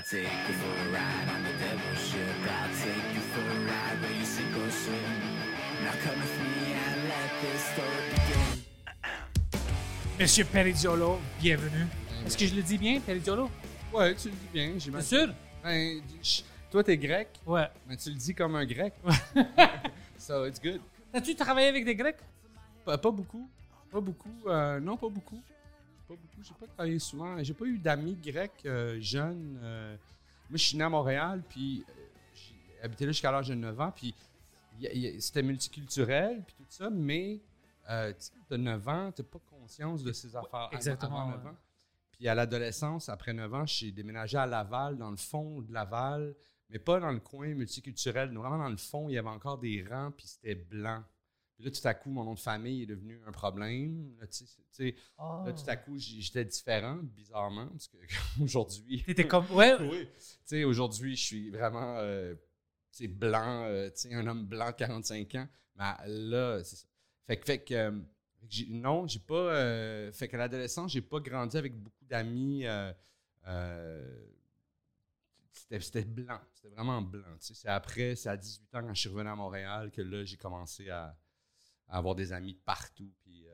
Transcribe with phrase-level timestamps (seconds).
[0.00, 2.36] I'll take you for a ride on the devil's ship.
[2.48, 5.20] I'll take you for a ride where you sink or swim.
[5.84, 8.64] Now come with me and let this story begin.
[10.18, 11.86] Monsieur Periziolo, bienvenue.
[12.24, 13.50] Est-ce que je le dis bien, Periziolo?
[13.92, 15.06] Ouais, tu le dis bien, j'imagine.
[15.26, 15.34] sûr?
[15.62, 16.40] Ben, je-
[16.70, 17.68] toi, t'es grec, Ouais.
[17.86, 18.94] mais tu le dis comme un grec.
[20.18, 20.80] so, it's good.
[21.12, 22.16] As-tu travaillé avec des Grecs?
[22.86, 23.46] Pas, pas beaucoup.
[23.92, 24.32] Pas beaucoup.
[24.46, 25.42] euh, non, pas beaucoup.
[26.10, 26.42] Pas beaucoup.
[26.42, 27.40] J'ai pas travaillé souvent.
[27.40, 29.60] J'ai pas eu d'amis grecs euh, jeunes.
[29.62, 29.96] euh.
[30.48, 31.92] moi, je suis né à Montréal, puis euh,
[32.34, 34.12] j'ai habité là jusqu'à l'âge de 9 ans, puis
[35.20, 37.40] c'était multiculturel, puis tout ça, mais
[37.88, 41.50] euh, tu t'as 9 ans, t'as pas conscience de ces affaires exactement, avant 9 ouais.
[41.50, 41.56] ans.
[42.10, 46.34] Puis à l'adolescence, après 9 ans, j'ai déménagé à Laval, dans le fond de Laval,
[46.70, 48.34] mais pas dans le coin multiculturel.
[48.36, 51.04] Vraiment dans le fond, il y avait encore des rangs, puis c'était blanc.
[51.60, 54.16] Puis là, tout à coup, mon nom de famille est devenu un problème.
[54.18, 55.42] Là, tu sais, Oh.
[55.44, 57.98] là, tout à coup, j'étais différent, bizarrement, parce que
[58.42, 59.02] aujourd'hui.
[59.04, 59.44] T'étais comme.
[59.50, 59.76] Ouais.
[59.80, 60.08] oui.
[60.16, 62.34] Tu sais, aujourd'hui, je suis vraiment euh,
[62.92, 65.48] tu sais, blanc, euh, tu sais, un homme blanc de 45 ans.
[65.76, 66.86] Mais là, c'est ça.
[67.26, 68.00] Fait que, fait que, euh,
[68.70, 70.10] non, j'ai pas.
[70.12, 72.64] fait qu'à l'adolescence, j'ai pas grandi avec beaucoup d'amis.
[75.52, 76.40] c'était c'était blanc.
[76.54, 77.36] C'était vraiment blanc.
[77.38, 77.54] tu sais.
[77.54, 80.38] C'est après, c'est à 18 ans, quand je suis revenu à Montréal, que là, j'ai
[80.38, 81.14] commencé à,
[81.90, 83.10] à avoir des amis de partout.
[83.22, 83.52] Puis, euh,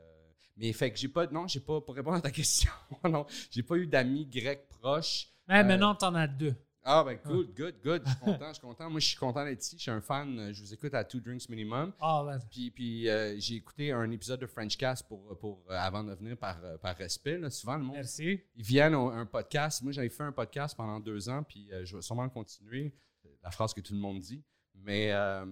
[0.56, 1.26] mais fait que j'ai pas.
[1.26, 1.80] Non, j'ai pas.
[1.80, 2.70] Pour répondre à ta question,
[3.04, 5.28] non, j'ai pas eu d'amis grecs proches.
[5.48, 6.54] Mais Euh, maintenant, t'en as deux.
[6.88, 8.02] Ah, ben, good, good, good.
[8.04, 8.88] Je suis content, je suis content.
[8.90, 9.74] Moi, je suis content d'être ici.
[9.76, 10.38] Je suis un fan.
[10.38, 11.92] euh, Je vous écoute à Two Drinks Minimum.
[12.00, 12.34] Ah, ouais.
[12.48, 16.36] Puis, puis euh, j'ai écouté un épisode de Frenchcast pour, pour, euh, avant de venir
[16.36, 17.38] par, euh, par respect.
[17.38, 17.50] là.
[17.50, 18.40] Souvent, le monde, Merci.
[18.54, 19.82] ils viennent à un podcast.
[19.82, 22.94] Moi, j'avais fait un podcast pendant deux ans, puis euh, je vais sûrement le continuer.
[23.42, 24.44] La phrase que tout le monde dit.
[24.76, 25.44] Mais euh,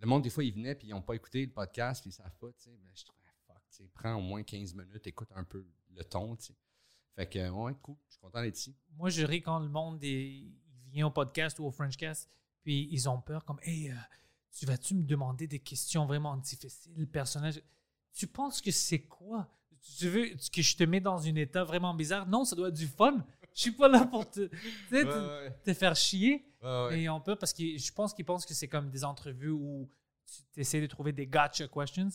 [0.00, 2.12] le monde, des fois, ils venaient, puis ils n'ont pas écouté le podcast, puis ils
[2.12, 2.48] savent pas.
[2.52, 2.70] tu sais.
[2.70, 6.04] Ben, je trouvais, fuck, tu sais, prends au moins 15 minutes, écoute un peu le
[6.04, 6.36] ton.
[6.36, 6.54] tu sais.
[7.16, 7.96] Fait que, ouais, cool.
[8.06, 8.76] Je suis content d'être ici.
[8.90, 10.52] Moi, je ris quand le monde il
[10.90, 12.30] vient au podcast ou au Frenchcast,
[12.62, 13.94] puis ils ont peur, comme, hey, euh,
[14.52, 17.60] tu vas-tu me demander des questions vraiment difficiles, personnage?
[18.12, 19.48] Tu penses que c'est quoi?
[19.98, 22.26] Tu veux que je te mets dans un état vraiment bizarre?
[22.26, 23.24] Non, ça doit être du fun.
[23.58, 24.46] Je suis pas là pour te,
[24.88, 25.50] te- ouais.
[25.64, 26.44] te faire chier.
[26.62, 26.96] Ouais.
[27.00, 29.50] Et ils ont peur parce que je pense qu'ils pensent que c'est comme des entrevues
[29.50, 29.90] où
[30.54, 32.08] tu essaies de trouver des gotcha questions,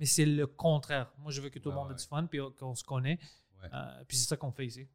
[0.00, 1.12] mais c'est le contraire.
[1.18, 3.16] Moi, je veux que tout le monde ait du fun puis qu'on se connaît.
[3.62, 4.88] Euh, puis c'est ça qu'on fait ici.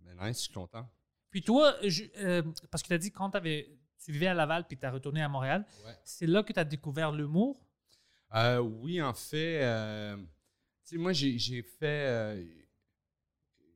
[0.00, 0.88] Mais nice, je suis content.
[1.28, 4.78] Puis toi, je- euh, parce que tu as dit quand tu vivais à Laval puis
[4.78, 5.66] tu as retourné à Montréal,
[6.04, 7.60] c'est là que tu as découvert l'humour?
[8.34, 9.62] Euh, oui, en fait,
[10.92, 12.46] moi, j'ai fait,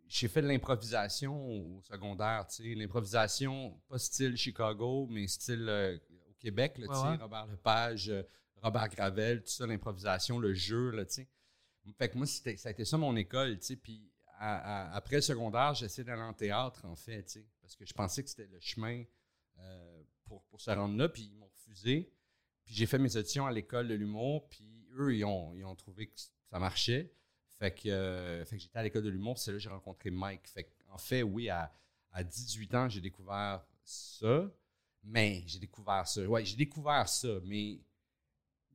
[0.09, 1.37] j'ai fait de l'improvisation
[1.77, 5.99] au secondaire, tu sais, l'improvisation, pas style Chicago, mais style euh,
[6.29, 7.17] au Québec, là, tu Ouais, sais, ouais.
[7.17, 8.23] Robert Lepage, euh,
[8.57, 11.29] Robert Gravel, tout ça, l'improvisation, le jeu, là, tu sais.
[11.97, 15.17] Fait que moi, ça a été ça mon école, tu sais, puis à- à- après
[15.17, 18.29] le secondaire, j'essayais d'aller en théâtre, en fait, tu sais, parce que je pensais que
[18.31, 19.05] c'était le chemin
[19.59, 22.13] euh, pour, pour se rendre là, puis ils m'ont refusé.
[22.65, 25.75] Puis j'ai fait mes auditions à l'école de l'humour, puis eux, ils ont, ils ont
[25.75, 26.19] trouvé que
[26.51, 27.13] ça marchait.
[27.59, 30.11] Fait que, euh, fait que j'étais à l'école de l'humour, c'est là que j'ai rencontré
[30.11, 30.49] Mike.
[30.49, 31.73] Fait que, en fait, oui, à,
[32.13, 34.49] à 18 ans, j'ai découvert ça,
[35.03, 36.23] mais j'ai découvert ça.
[36.25, 37.81] Ouais, j'ai découvert ça, mais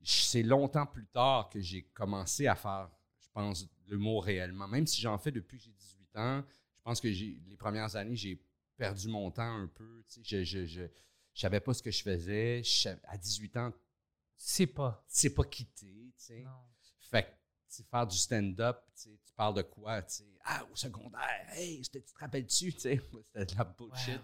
[0.02, 2.90] c'est longtemps plus tard que j'ai commencé à faire,
[3.20, 4.68] je pense, l'humour réellement.
[4.68, 6.44] Même si j'en fais depuis que j'ai 18 ans,
[6.76, 8.38] je pense que les premières années, j'ai
[8.76, 10.04] perdu mon temps un peu.
[10.08, 10.82] tu sais, Je, je, je,
[11.32, 12.62] je savais pas ce que je faisais.
[12.62, 13.72] Je à 18 ans,
[14.36, 15.02] C'est pas.
[15.08, 15.86] sais pas quitter.
[16.18, 16.44] tu sais.
[17.00, 17.34] Fait
[17.82, 20.00] faire du stand-up, tu parles de quoi?
[20.44, 22.70] Ah, au secondaire, hey, tu te rappelles-tu?
[22.72, 24.08] C'était de la bullshit.
[24.16, 24.20] ouais.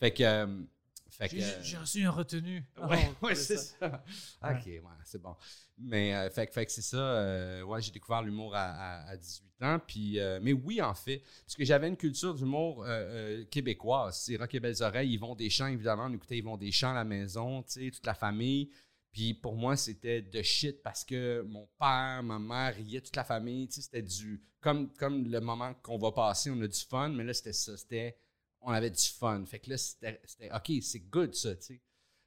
[0.00, 0.22] Fait que.
[0.22, 0.62] euh,
[1.10, 2.64] fait que J'ai reçu une retenue.
[2.88, 4.02] Ouais, Oh, ouais, c'est ça.
[4.42, 5.36] OK, ouais, c'est bon.
[5.78, 6.96] Mais euh, fait, que- fait que c'est ça.
[6.96, 9.78] euh, ouais, j'ai découvert l'humour à, à- à 18 ans.
[9.86, 14.18] Puis, euh, mais oui, en fait, parce que j'avais une culture d'humour euh, euh, québécoise.
[14.20, 16.06] C'est Rock et Belles Oreilles, Yvon Deschamps, évidemment.
[16.06, 18.70] On écoutait Yvon Deschamps à la maison, tu sais, toute la famille.
[19.12, 23.24] Puis pour moi, c'était de shit parce que mon père, ma mère riaient, toute la
[23.24, 23.68] famille.
[23.68, 24.42] Tu sais, c'était du.
[24.60, 27.76] Comme, comme le moment qu'on va passer, on a du fun, mais là, c'était ça.
[27.76, 28.16] C'était.
[28.62, 29.44] On avait du fun.
[29.44, 30.18] Fait que là, c'était.
[30.54, 31.80] OK, c'est good, ça, tu sais.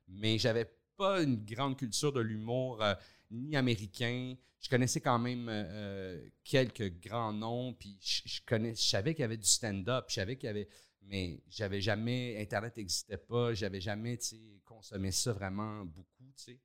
[0.08, 2.94] Mais j'avais pas une grande culture de l'humour, euh,
[3.32, 4.36] ni américain.
[4.60, 9.22] Je connaissais quand même euh, euh, quelques grands noms, puis je, connais, je savais qu'il
[9.22, 10.68] y avait du stand-up, je savais qu'il y avait.
[11.02, 12.40] Mais j'avais jamais.
[12.40, 14.20] Internet n'existait pas, j'avais jamais,
[14.64, 16.60] consommé ça vraiment beaucoup, tu sais.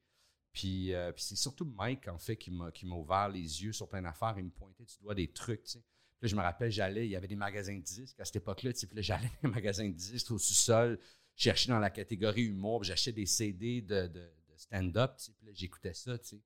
[0.52, 3.72] Puis, euh, puis c'est surtout Mike, en fait, qui m'a, qui m'a ouvert les yeux
[3.72, 4.34] sur plein d'affaires.
[4.36, 5.78] Il me pointait du doigt des trucs, tu sais.
[6.18, 8.36] Puis là, je me rappelle, j'allais, il y avait des magasins de disques à cette
[8.36, 8.86] époque-là, tu sais.
[8.86, 10.98] Puis là, j'allais dans les magasins de disques au sous-sol,
[11.36, 15.32] chercher dans la catégorie humour, j'achetais des CD de, de- de stand-up, tu sais.
[15.38, 16.40] Puis là, j'écoutais ça, tu sais.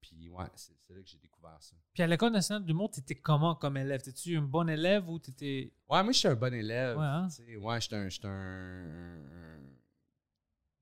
[0.00, 1.76] puis ouais, c'est c'est là que j'ai découvert ça.
[1.92, 4.00] Puis à l'École nationale du monde, t'étais comment comme élève?
[4.00, 5.70] T'étais-tu un bon élève ou t'étais.
[5.88, 6.96] Ouais, moi, je suis un bon élève.
[6.96, 7.28] Ouais, hein?
[7.28, 7.56] tu sais.
[7.56, 9.60] Ouais, je suis un, j'étais un, un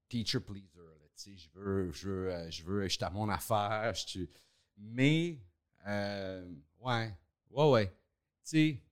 [0.08, 0.75] teacher pleaser.
[1.22, 1.36] Sais.
[1.36, 3.92] Je veux, je veux, euh, je veux, je suis à mon affaire.
[3.94, 4.30] je suis-
[4.78, 5.38] Mais,
[5.86, 6.46] euh,
[6.80, 7.14] ouais,
[7.50, 7.86] ouais, ouais.
[7.88, 7.92] Tu
[8.44, 8.82] sais,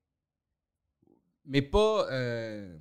[1.44, 2.76] mais pas, euh,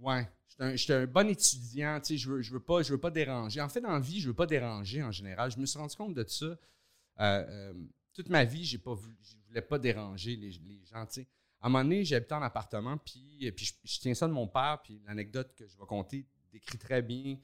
[0.00, 0.28] ouais.
[0.58, 3.10] Un, j'étais un bon étudiant, tu sais, je veux, je veux pas, je veux pas
[3.10, 3.62] déranger.
[3.62, 5.50] En fait, dans la vie, je veux pas déranger en général.
[5.50, 6.58] Je me suis rendu compte de ça.
[8.12, 11.28] Toute ma vie, j'ai pas voulu, je voulais pas déranger les, les gens, tu sais.
[11.62, 14.48] À un moment donné, j'habitais en appartement, puis, puis je, je tiens ça de mon
[14.48, 17.38] père, puis l'anecdote que je vais compter décrit très bien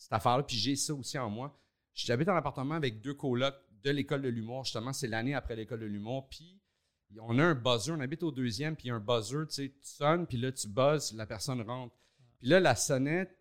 [0.00, 1.56] cette affaire-là, puis j'ai ça aussi en moi.
[1.94, 5.80] J'habite en appartement avec deux colocs de l'école de l'humour, justement, c'est l'année après l'école
[5.80, 6.60] de l'humour, puis
[7.20, 10.26] on a un buzzer, on habite au deuxième, puis un buzzer, tu sais, tu sonnes,
[10.26, 11.94] puis là, tu buzzes, la personne rentre.
[12.38, 13.36] Puis là, la sonnette,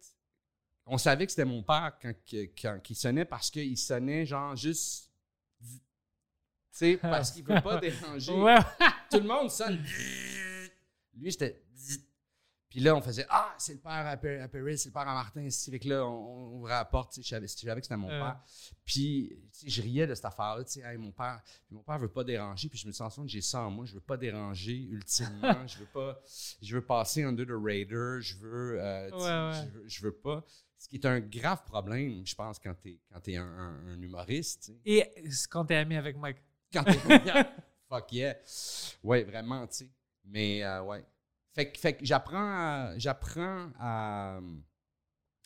[0.85, 2.13] on savait que c'était mon père quand,
[2.59, 5.11] quand, il sonnait parce qu'il sonnait genre juste.
[5.61, 5.77] Tu
[6.71, 8.33] sais, parce qu'il ne veut pas déranger.
[9.11, 9.83] Tout le monde sonne.
[11.15, 11.63] Lui, c'était.
[12.69, 15.41] Puis là, on faisait Ah, c'est le père à Perry, c'est le père à Martin.
[15.41, 15.71] ici.
[15.71, 16.09] Fait que là, on,
[16.53, 17.13] on ouvrait la porte.
[17.13, 18.19] tu sais, Je savais, je savais que c'était mon Euh.
[18.19, 18.39] père.
[18.85, 20.63] Puis, tu sais, je riais de cette affaire-là.
[20.63, 22.69] Tu sais, Hey, mon père, puis mon père veut pas déranger.
[22.69, 23.85] Puis je me sens que j'ai ça en moi.
[23.85, 25.65] Je veux pas déranger ultimement.
[25.67, 26.21] je veux pas.
[26.61, 28.21] Je veux passer under the radar.
[28.21, 28.79] Je veux.
[28.79, 29.65] euh, Ouais, ouais.
[29.73, 30.45] Je, veux je veux pas.
[30.77, 32.73] Ce qui est un grave problème, je pense, quand
[33.21, 34.65] t'es un, un- un humoriste.
[34.65, 34.79] tu sais.
[34.85, 36.37] Et quand t'es ami avec Mike.
[36.71, 36.93] Quand t'es
[37.89, 38.37] Fuck yeah.
[39.03, 39.89] Ouais, vraiment, tu sais.
[40.23, 41.03] Mais euh, ouais.
[41.53, 42.97] Fait, que- j'apprends à.
[42.97, 44.39] J'apprends à.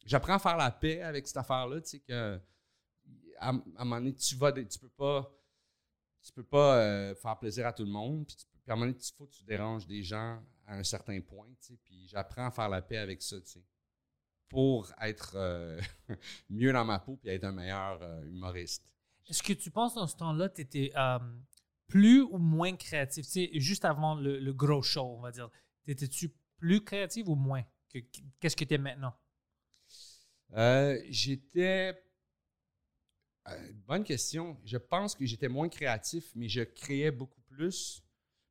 [0.05, 2.39] J'apprends à faire la paix avec cette affaire-là, tu sais, que.
[3.39, 4.51] À, un moment donné, tu vas.
[4.51, 5.31] Tu peux pas.
[6.21, 8.25] Tu peux pas euh, faire plaisir à tout le monde.
[8.25, 11.19] Puis, tu à un moment donné, faut que tu déranges des gens à un certain
[11.19, 11.47] point.
[11.83, 13.35] Puis j'apprends à faire la paix avec ça.
[14.47, 15.81] Pour être euh,
[16.49, 18.85] mieux dans ma peau puis être un meilleur euh, humoriste.
[19.27, 20.93] Est-ce que tu penses dans ce temps-là, tu étais
[21.87, 23.25] plus ou moins créatif?
[23.55, 25.49] Juste avant le gros show, on va dire?
[25.87, 27.63] Étais-tu plus créatif ou moins?
[27.89, 27.99] Que-
[28.39, 29.13] Qu'est-ce que tu es maintenant?
[30.53, 31.93] Euh, j'étais.
[33.49, 34.57] euh, bonne question.
[34.65, 38.01] Je pense que j'étais moins créatif, mais je créais beaucoup plus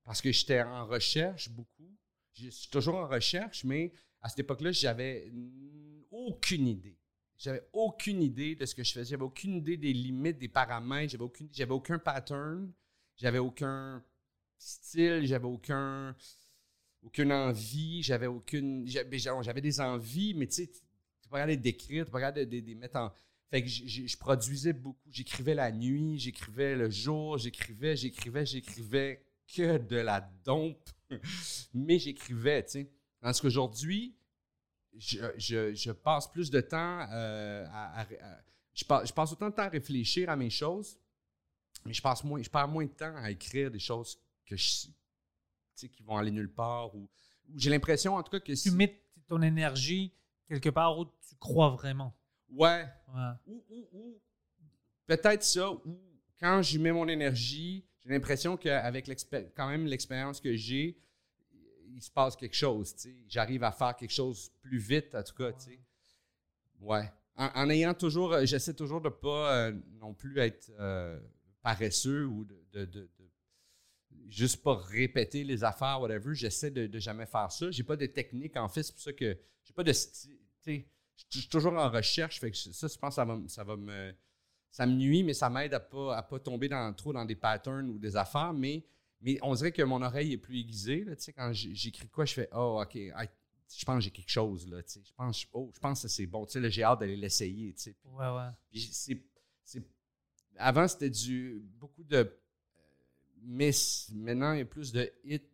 [0.04, 1.90] parce que j'étais en recherche beaucoup.
[2.34, 5.30] Je suis toujours en recherche, mais à cette époque-là, j'avais
[6.10, 6.98] aucune idée.
[7.36, 9.10] J'avais aucune idée de ce que je faisais.
[9.10, 11.12] J'avais aucune idée des limites, des paramètres.
[11.12, 12.72] J'avais aucune, j'avais aucun pattern.
[13.16, 14.04] J'avais aucun
[14.58, 15.26] style.
[15.26, 16.14] J'avais aucun,
[17.02, 18.02] aucune envie.
[18.02, 18.86] J'avais aucune.
[18.86, 22.60] J'avais, j'avais des envies, mais tu sais, tu pas regarder d'écrire, tu pas regarder de,
[22.60, 23.12] de- de mettre en.
[23.50, 25.10] Fait que je produisais beaucoup.
[25.10, 29.22] J'écrivais la nuit, j'écrivais le jour, j'écrivais, j'écrivais, j'écrivais
[29.54, 30.88] que de la dompe.
[31.74, 32.90] Mais j'écrivais, tu sais.
[33.20, 34.16] Tandis qu'aujourd'hui,
[34.96, 35.18] je,
[35.74, 38.06] je- passe plus de temps euh, à,
[38.74, 40.98] je, passe, je passe autant de temps à réfléchir à mes choses,
[41.84, 44.86] mais je passe moins, je perds moins de temps à écrire des choses que je,
[45.74, 47.08] qui vont aller nulle part ou,
[47.48, 50.12] ou j'ai l'impression en tout cas que Tu si- mets ton énergie
[50.48, 52.14] quelque part où tu crois vraiment.
[52.50, 53.30] ouais, Ouais.
[53.46, 54.20] ou, ou- ou
[55.06, 55.80] peut-être ça, ou
[56.38, 59.06] quand j'y mets mon énergie, j'ai l'impression qu'avec
[59.56, 60.98] quand même l'expérience que j'ai,
[61.94, 62.94] il se passe quelque chose.
[62.94, 63.16] tu sais.
[63.28, 65.52] J'arrive à faire quelque chose plus vite, en tout cas.
[65.52, 65.80] tu sais.
[66.80, 67.10] Ouais.
[67.36, 71.18] En, en ayant toujours, euh, j'essaie toujours de pas euh, non plus être euh,
[71.62, 73.21] paresseux ou de, de- de- de
[74.28, 76.34] juste pas répéter les affaires, whatever.
[76.34, 77.70] J'essaie de, de jamais faire ça.
[77.70, 78.82] J'ai pas de technique, en fait.
[78.82, 80.38] C'est pour ça que j'ai pas de style.
[80.66, 82.40] Je suis toujours en recherche.
[82.40, 84.14] Fait que ça, je pense que ça va, me- ça va me.
[84.70, 87.36] Ça me nuit, mais ça m'aide à pas, à pas tomber dans, trop dans des
[87.36, 88.54] patterns ou des affaires.
[88.54, 88.84] Mais,
[89.20, 91.04] mais on dirait que mon oreille est plus aiguisée.
[91.04, 94.30] Là, tu sais, quand j'écris quoi, je fais Oh, OK, je pense que j'ai quelque
[94.30, 94.66] chose.
[94.68, 96.46] Là, je, pense, oh, je pense que c'est bon.
[96.48, 97.74] J'ai hâte d'aller l'essayer.
[98.04, 98.48] Ouais, ouais.
[100.56, 102.30] Avant, c'était du beaucoup de
[103.42, 104.10] miss.
[104.14, 105.44] Maintenant, il y a plus de hit.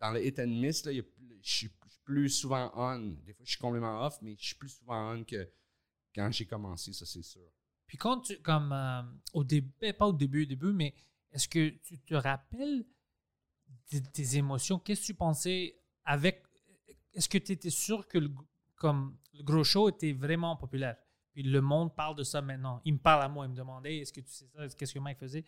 [0.00, 1.02] Dans le hit and miss, là, je
[1.42, 1.70] suis
[2.04, 3.16] plus souvent on.
[3.24, 5.48] Des fois, je suis complètement off, mais je suis plus souvent on que
[6.14, 7.42] quand j'ai commencé, ça, c'est sûr.
[7.86, 10.94] Puis quand tu, comme euh, au début, pas au début, au début, mais
[11.32, 12.86] est-ce que tu te rappelles
[13.92, 14.78] de tes émotions?
[14.78, 16.42] Qu'est-ce que tu pensais avec.
[17.12, 18.30] Est-ce que tu étais sûr que le,
[18.76, 20.96] comme, le gros show était vraiment populaire?
[21.32, 22.80] Puis le monde parle de ça maintenant.
[22.84, 24.98] Il me parle à moi, il me demandait est-ce que tu sais ça, qu'est-ce que
[25.00, 25.44] Mike faisait?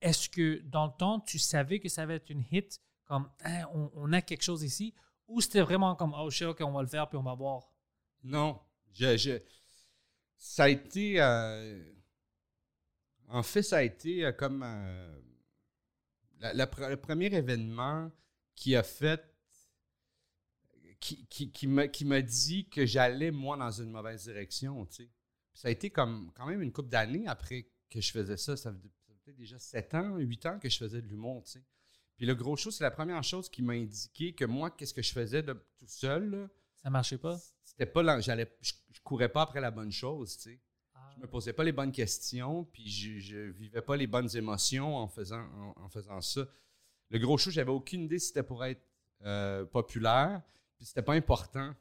[0.00, 3.64] Est-ce que dans le temps, tu savais que ça allait être une hit, comme Hein,
[3.94, 4.94] on, a quelque chose ici,
[5.28, 7.68] ou c'était vraiment comme oh shit, ok, on va le faire puis on va voir?
[8.22, 8.60] Non,
[8.92, 9.38] je, je-
[10.36, 11.20] ça a été.
[11.20, 11.92] euh,
[13.28, 15.20] en fait, ça a été euh, comme euh,
[16.40, 18.10] le premier événement
[18.54, 19.22] qui a fait.
[21.00, 24.86] qui, qui, qui m'a dit que j'allais, moi, dans une mauvaise direction.
[24.86, 25.10] tu sais.
[25.54, 28.56] Ça a été comme quand même une couple d'années après que je faisais ça.
[28.56, 28.72] Ça
[29.32, 31.64] déjà 7 ans, 8 ans que je faisais de l'humour, tu sais.
[32.16, 35.02] Puis le gros show, c'est la première chose qui m'a indiqué que moi, qu'est-ce que
[35.02, 36.48] je faisais de tout seul, là,
[36.82, 37.38] Ça marchait pas?
[37.64, 40.60] c'était pas la- j'allais je, je courais pas après la bonne chose, tu sais.
[40.94, 41.10] Ah.
[41.16, 45.08] Je me posais pas les bonnes questions, puis je, vivais pas les bonnes émotions en
[45.08, 45.42] faisant,
[45.76, 46.46] en, en faisant ça.
[47.08, 48.82] Le gros show, j'avais aucune idée si c'était pour être
[49.22, 50.42] euh, populaire,
[50.76, 51.72] puis c'était pas important.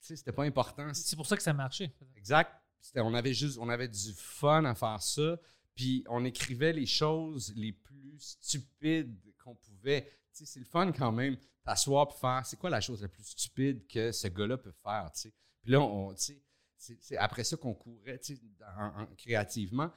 [0.00, 0.94] Tu sais, c'était pas important.
[0.94, 1.92] C'est pour ça que ça marchait.
[2.16, 2.52] Exact.
[2.96, 5.38] On avait juste, on avait du fun à faire ça,
[5.80, 10.12] puis on écrivait les choses les plus stupides qu'on pouvait.
[10.30, 13.24] Tu c'est le fun quand même, t'asseoir puis faire, c'est quoi la chose la plus
[13.24, 15.34] stupide que ce gars-là peut faire, tu sais?
[15.62, 16.38] Puis là, on, tu
[16.76, 18.20] c'est après ça qu'on courait,
[19.16, 19.90] créativement.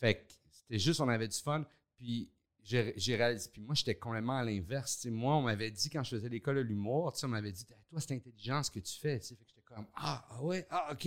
[0.00, 2.30] Fait que c'était juste, on avait du fun, puis
[2.62, 5.04] j'ai réalisé, puis moi, j'étais complètement à l'inverse.
[5.04, 8.00] Moi, on m'avait dit, quand je faisais l'école de l'humour, tu on m'avait dit, toi,
[8.00, 9.36] c'est intelligent ce que tu fais, tu sais.
[9.36, 11.06] Fait que j'étais comme, ah, ah ouais, ah, OK.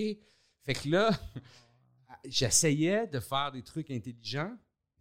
[0.62, 1.10] Fait que là,
[2.26, 4.56] j'essayais de faire des trucs intelligents.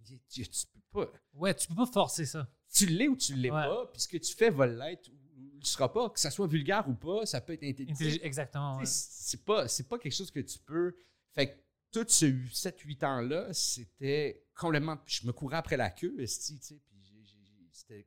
[0.05, 1.13] Tu, tu- peux pas.
[1.35, 2.49] Ouais, tu peux pas forcer ça.
[2.73, 3.65] Tu l'es ou tu l'es Ouais.
[3.65, 6.11] pas, puis ce que tu fais va l'être ou ne le sera pas.
[6.11, 7.95] Que ça soit vulgaire ou pas, ça peut être intelligent.
[7.95, 8.79] Intellig- Exactement.
[8.79, 8.85] ouais.
[8.87, 10.97] C'est pas, pas quelque chose que tu peux.
[11.35, 11.57] Fait que
[11.91, 14.97] tout ce 7-8 ans-là, c'était complètement.
[15.07, 18.07] Je me courais après la queue, c'était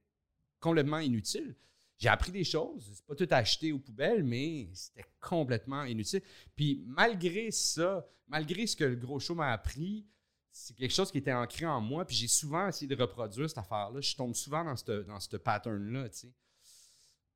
[0.60, 1.56] complètement inutile.
[2.00, 2.90] J'ai appris des choses.
[2.94, 6.22] C'est pas tout acheté aux poubelles, mais c'était complètement inutile.
[6.56, 10.08] Puis malgré ça, malgré ce que le gros show m'a appris,
[10.50, 12.06] c'est quelque chose qui était ancré en moi.
[12.06, 14.00] Puis j'ai souvent essayé de reproduire cette affaire-là.
[14.00, 16.30] Je tombe souvent dans ce dans pattern-là, tu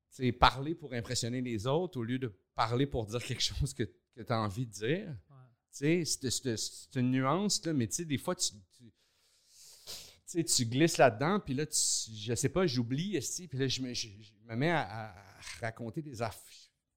[0.09, 0.31] sais.
[0.31, 4.21] Parler pour impressionner les autres au lieu de parler pour dire quelque chose que, que
[4.21, 5.07] tu as envie de dire.
[5.29, 6.05] Ouais.
[6.05, 8.53] Tu sais, c'est- une nuance, là, mais tu sais, des fois, tu
[10.33, 13.93] sais, tu glisses là-dedans, puis là, tu, je sais pas, j'oublie, puis là, je me,
[13.93, 15.15] je, je me mets à, à
[15.61, 16.41] raconter des affaires.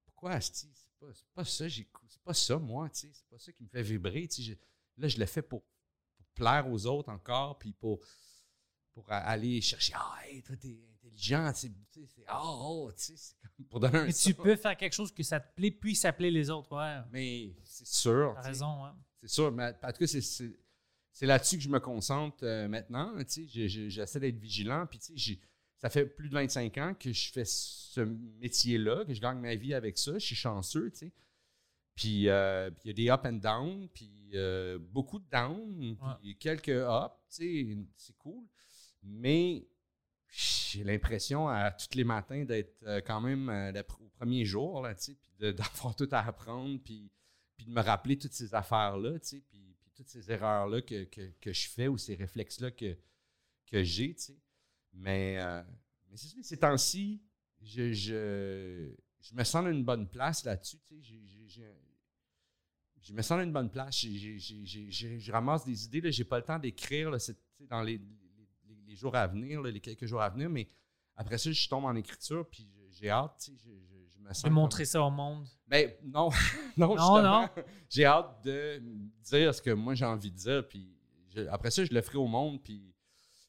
[0.06, 0.70] Pourquoi, esti?
[0.74, 2.08] C'est pas, c'est pas ça, j'écoute.
[2.08, 3.10] C'est pas ça, moi, tu sais.
[3.12, 4.42] C'est pas ça qui me fait vibrer, tu sais.
[4.42, 4.54] Je-
[4.98, 5.62] Là, je le fais pour,
[6.16, 8.00] pour plaire aux autres encore, puis pour,
[8.94, 9.92] pour aller chercher.
[9.94, 11.72] Ah, hey, toi, t'es intelligent, tu sais,
[12.06, 14.94] c'est ah, oh, tu sais, c'est comme pour donner un Mais tu peux faire quelque
[14.94, 16.74] chose que ça te plaît, puis ça plaît les autres.
[16.74, 17.02] Ouais.
[17.12, 18.32] Mais c'est sûr.
[18.36, 18.84] T'as raison.
[18.84, 18.90] Ouais.
[19.20, 20.58] C'est sûr, mais en tout cas, c'est-
[21.16, 23.14] c'est là-dessus que je me concentre euh, maintenant.
[23.26, 24.86] J'essaie d'être vigilant.
[24.86, 25.40] Puis, tu sais, j'ai-
[25.78, 29.54] ça fait plus de 25 ans que je fais ce métier-là, que je gagne ma
[29.54, 30.12] vie avec ça.
[30.18, 31.12] Je suis chanceux, tu sais.
[31.94, 36.36] Puis, euh, il y a des up and down, puis euh, beaucoup de down, puis
[36.36, 38.44] quelques up, tu sais, c'est cool.
[39.02, 39.66] Mais
[40.28, 43.48] j'ai l'impression à tous les matins d'être euh, quand même
[44.00, 47.10] au premier jour, là, tu sais, puis d'avoir tout à apprendre, puis
[47.56, 51.04] puis de me rappeler toutes ces affaires-là, tu sais, puis, puis toutes ces erreurs-là que,
[51.04, 52.96] que- que je fais ou ces réflexes-là que,
[53.66, 54.38] que j'ai, tu sais.
[54.92, 55.62] Mais, euh,
[56.08, 57.22] mais c'est ces temps-ci,
[57.62, 61.66] je, je, je me sens dans une bonne place là-dessus, tu sais.
[63.02, 63.96] Je me sens dans une bonne place.
[64.00, 66.10] J'ai- je ramasse des idées, là.
[66.10, 67.98] J'ai pas le temps d'écrire, là, c'est- dans les,
[68.86, 70.66] les- jours à venir, les quelques jours à venir, mais
[71.16, 73.95] après ça, je tombe en écriture, puis j'ai hâte, je, je- je
[74.28, 75.46] me sens De comme- montrer ça au monde.
[75.66, 76.30] ben non,
[76.76, 77.48] non, Non.
[77.88, 78.82] J'ai hâte de
[79.22, 80.96] dire ce que moi j'ai envie de dire, puis
[81.34, 82.92] je- après ça, je le ferai au monde, puis...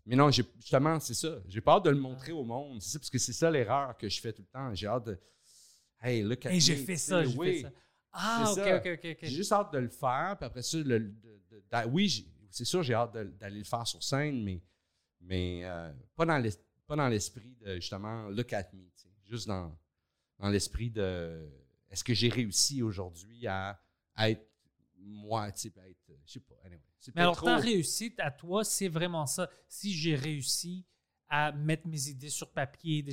[0.05, 1.35] Mais non, justement, c'est ça.
[1.49, 3.97] J'ai pas hâte de le montrer au monde, c'est ça, parce que c'est ça l'erreur
[3.97, 4.73] que je fais tout le temps.
[4.73, 5.19] J'ai hâte de...
[6.01, 7.55] Hey, look at Et j'ai fait ça, j'ai oui.
[7.57, 7.71] fait ça.
[8.13, 8.75] Ah, ok, ça.
[8.77, 9.17] ok, ok, ok.
[9.23, 12.63] J'ai juste hâte de le faire, puis après ça, le- de- de- d'a- oui, c'est
[12.65, 14.61] sûr, j'ai hâte d'aller le faire sur scène, mais,
[15.19, 18.83] mais euh, pas dans l'esprit de justement look at me,
[19.25, 19.77] juste dans,
[20.39, 21.49] dans l'esprit de
[21.89, 23.79] est-ce que j'ai réussi aujourd'hui à,
[24.15, 24.45] à être
[24.99, 26.81] moi, tu sais, puis à être, je sais pas, anyway.
[27.15, 29.49] Mais alors, ta réussite à toi, c'est vraiment ça.
[29.67, 30.85] Si j'ai réussi
[31.29, 33.05] à mettre mes idées sur papier,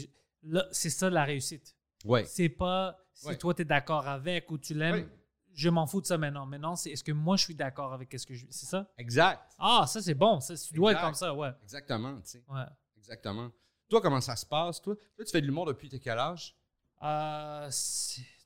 [0.43, 1.77] là, c'est ça la réussite.
[2.05, 2.25] Ouais.
[2.25, 3.39] C'est pas si Ouais.
[3.39, 4.95] toi, tu es d'accord avec ou tu l'aimes.
[5.05, 5.09] Ouais.
[5.53, 6.47] Je m'en fous de ça maintenant.
[6.47, 8.47] Maintenant, c'est est-ce que moi, je suis d'accord avec ce que je.
[8.51, 8.91] C'est ça?
[8.99, 9.53] Exact.
[9.59, 10.41] Ah, ça, c'est bon.
[10.41, 11.51] Ça, tu dois être comme ça, ouais.
[11.63, 12.45] Exactement, tu sais.
[12.49, 12.65] ouais.
[12.97, 13.53] Exactement.
[13.89, 14.97] Toi, comment ça se passe, toi?
[15.15, 16.57] Toi, tu fais de l'humour depuis quel âge?
[17.03, 17.71] Euh,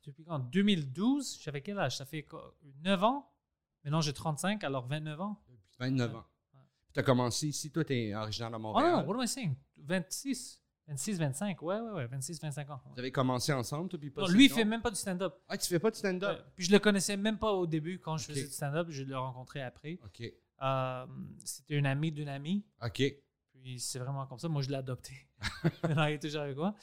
[0.04, 0.38] depuis quand?
[0.38, 1.96] 2012, j'avais quel âge?
[1.96, 2.54] Ça fait quoi?
[2.82, 3.30] 9 ans?
[3.84, 5.40] Maintenant, j'ai 35, alors 29 ans.
[5.48, 6.24] Depuis 29 ans.
[6.54, 6.60] Ouais.
[6.92, 8.92] Tu as commencé ici, toi, tu es originaire de Oh Montréal.
[8.92, 9.54] non, what am I saying?
[9.76, 10.62] 26.
[10.88, 11.60] 26, 25.
[11.62, 12.06] Ouais, ouais, ouais.
[12.06, 12.80] 26, 25 ans.
[12.92, 15.34] Vous avez commencé ensemble, toi, puis pas Non, lui, il fait même pas du stand-up.
[15.46, 16.38] Ah, tu fais pas de stand-up?
[16.38, 16.44] Ouais.
[16.56, 18.88] Puis je le connaissais même pas au début quand je faisais du stand-up.
[18.90, 19.98] Je l'ai rencontré après.
[20.04, 20.22] OK.
[20.62, 21.06] Euh,
[21.44, 22.64] C'était une amie d'une amie.
[22.82, 23.02] OK.
[23.52, 24.48] Puis c'est vraiment comme ça.
[24.48, 25.12] Moi, je l'ai adopté.
[25.82, 26.74] Maintenant, il est toujours avec moi.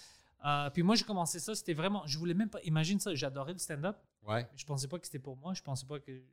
[0.43, 1.55] Euh, puis moi, j'ai commencé ça.
[1.55, 2.05] C'était vraiment.
[2.05, 2.61] Je voulais même pas.
[2.63, 3.15] Imagine ça.
[3.15, 3.97] J'adorais le stand-up.
[4.23, 4.47] Ouais.
[4.55, 5.53] Je pensais pas que c'était pour moi.
[5.53, 6.23] Je pensais pas que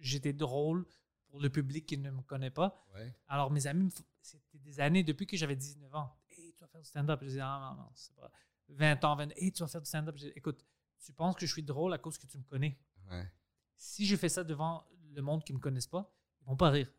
[0.00, 0.86] j'étais drôle
[1.28, 2.84] pour le public qui ne me connaît pas.
[2.94, 3.14] Ouais.
[3.28, 6.14] Alors, mes amis, c'était des années depuis que j'avais 19 ans.
[6.30, 7.20] Hey, tu vas faire du stand-up.
[7.22, 8.30] Je disais, ah, non, non, c'est pas.
[8.68, 10.16] 20 ans, 20 Hey, tu vas faire du stand-up.
[10.18, 10.64] Je dis, Écoute,
[11.04, 12.78] tu penses que je suis drôle à cause que tu me connais.
[13.10, 13.30] Ouais.
[13.76, 16.70] Si je fais ça devant le monde qui ne me connaisse pas, ils vont pas
[16.70, 16.90] rire.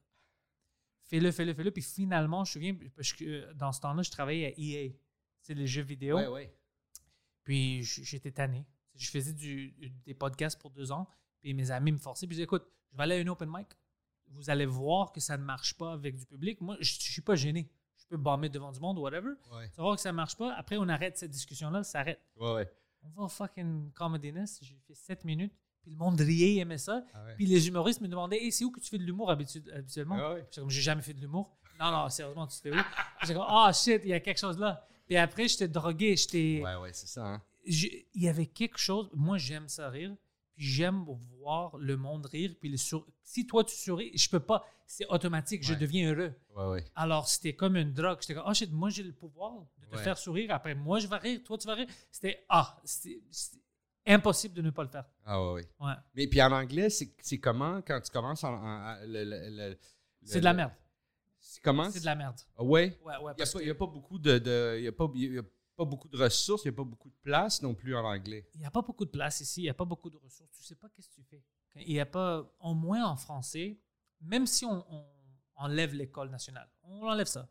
[1.03, 1.71] fais-le, fais-le, fais-le.
[1.71, 4.91] Puis finalement, je me souviens, parce que euh, dans ce temps-là, je travaillais à EA.
[5.45, 6.17] C'est les jeux vidéo.
[6.17, 6.51] Ouais, ouais.
[7.43, 8.65] Puis j'étais tanné.
[8.95, 9.75] Je faisais du-
[10.05, 11.07] des podcasts pour deux ans.
[11.41, 12.25] Puis mes amis me forçaient.
[12.25, 13.67] Puis je disais, écoute, je vais aller à une open mic.
[14.29, 16.59] Vous allez voir que ça ne marche pas avec du public.
[16.61, 17.69] Moi, je ne suis pas gêné.
[17.97, 19.33] Je peux bomber devant du monde ou whatever.
[19.51, 19.69] Ouais.
[19.69, 20.51] Tu vas voir que ça ne marche pas.
[20.55, 21.83] Après, on arrête cette discussion-là.
[21.83, 22.19] Ça arrête.
[22.37, 22.71] Ouais, ouais.
[23.03, 24.63] On va au fucking Comedy Nest.
[24.63, 25.53] J'ai fait sept minutes.
[25.83, 27.05] Puis le monde riait, aimait ça.
[27.13, 27.35] Ah ouais.
[27.35, 30.17] Puis les humoristes me demandaient, hey, c'est où que tu fais de l'humour habitu- habituellement?
[30.17, 30.47] Ah ouais.
[30.55, 31.55] Comme, j'ai jamais fait de l'humour.
[31.79, 32.81] Non, non, sérieusement, tu fais où?
[33.21, 34.87] J'étais comme, ah shit, il y a quelque chose là.
[35.07, 36.15] Puis après, j'étais drogué.
[36.15, 36.61] J'étais.
[36.63, 37.25] Ouais, ouais, c'est ça.
[37.25, 37.41] Hein?
[37.67, 39.09] il y avait quelque chose.
[39.13, 40.15] Moi, j'aime ça rire.
[40.55, 41.03] Puis j'aime
[41.39, 42.55] voir le monde rire.
[42.59, 44.63] Puis le sour- si toi, tu souris, je peux pas.
[44.85, 45.63] C'est automatique.
[45.63, 46.33] Je deviens heureux.
[46.55, 46.85] Ouais, ouais.
[46.95, 48.19] Alors, c'était comme une drogue.
[48.21, 50.51] J'étais comme, ah shit, moi, j'ai le pouvoir de te faire sourire.
[50.53, 51.41] Après, moi, je vais rire.
[51.43, 51.87] Toi, tu vas rire.
[52.11, 52.79] C'était, ah,
[54.05, 55.05] impossible de ne pas le faire.
[55.25, 55.93] Ah, ouais, ouais.
[56.15, 58.53] Mais puis en anglais, c'est c'est comment quand tu commences en.
[58.53, 59.77] en- en- le- le- le-
[60.23, 60.71] C'est de la merde.
[61.55, 61.89] C'est comment?
[61.89, 62.35] C'est de la merde.
[62.57, 62.99] Ah ouais?
[63.01, 63.33] Ouais, ouais.
[63.33, 64.37] Il n'y a, pas- que- il y a pas beaucoup de.
[64.39, 65.43] de- y a pas, y a
[65.77, 68.45] pas beaucoup de ressources, il n'y a pas beaucoup de place non plus en anglais.
[68.55, 70.51] Il n'y a pas beaucoup de place ici, il n'y a pas beaucoup de ressources.
[70.51, 71.41] Tu ne sais pas qu'est-ce que tu fais.
[71.77, 73.79] Il n'y a pas, au moins en français,
[74.21, 75.05] même si on, on
[75.55, 77.47] enlève l'école nationale, on enlève ça.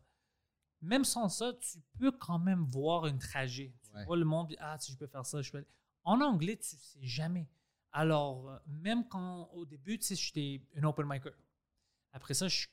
[0.81, 3.73] Même sans ça, tu peux quand même voir une trajet.
[3.83, 4.05] Tu Ouais.
[4.05, 5.57] vois le monde, ah, si je peux faire ça, je peux.
[5.59, 5.67] aller.
[6.03, 7.47] En anglais, tu ne sais jamais.
[7.91, 11.31] Alors, euh, même quand au début, tu sais, j'étais un open micer.
[12.11, 12.67] Après ça, je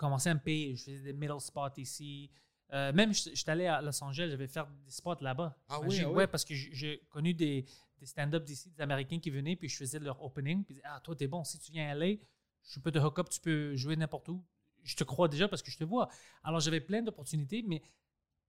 [0.00, 0.74] commençais à me payer.
[0.76, 2.30] Je faisais des middle spots ici.
[2.72, 5.56] Euh, même, je suis allé à Los Angeles, j'avais fait des spots là-bas.
[5.68, 6.14] Ah oui, ah oui?
[6.16, 7.64] Ouais, parce que j'ai- connu des,
[7.98, 10.64] des stand-up d'ici, des Américains qui venaient, puis je faisais leur opening.
[10.64, 12.16] Puis ils disaient, ah, toi, t'es bon, si tu viens à LA,
[12.62, 14.44] je peux te hook up, tu peux jouer n'importe où.
[14.84, 16.08] Je te crois déjà parce que je te vois.
[16.44, 17.82] Alors, j'avais plein d'opportunités, mais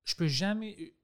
[0.03, 0.75] je peux jamais.
[0.79, 0.95] euh,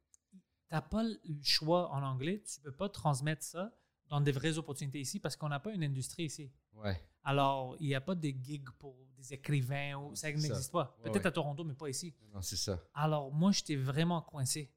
[0.70, 3.74] T'as pas le choix en anglais, tu peux pas transmettre ça
[4.10, 6.52] dans des vraies opportunités ici parce qu'on n'a pas une industrie ici.
[6.74, 7.02] Ouais.
[7.28, 10.96] Alors, il n'y a pas de gigs pour des écrivains, ou, ça n'existe pas.
[11.12, 12.16] Peut-être à Toronto, mais pas ici.
[12.34, 12.82] Non, c'est ça.
[12.94, 14.72] Alors, moi, j'étais vraiment coincé.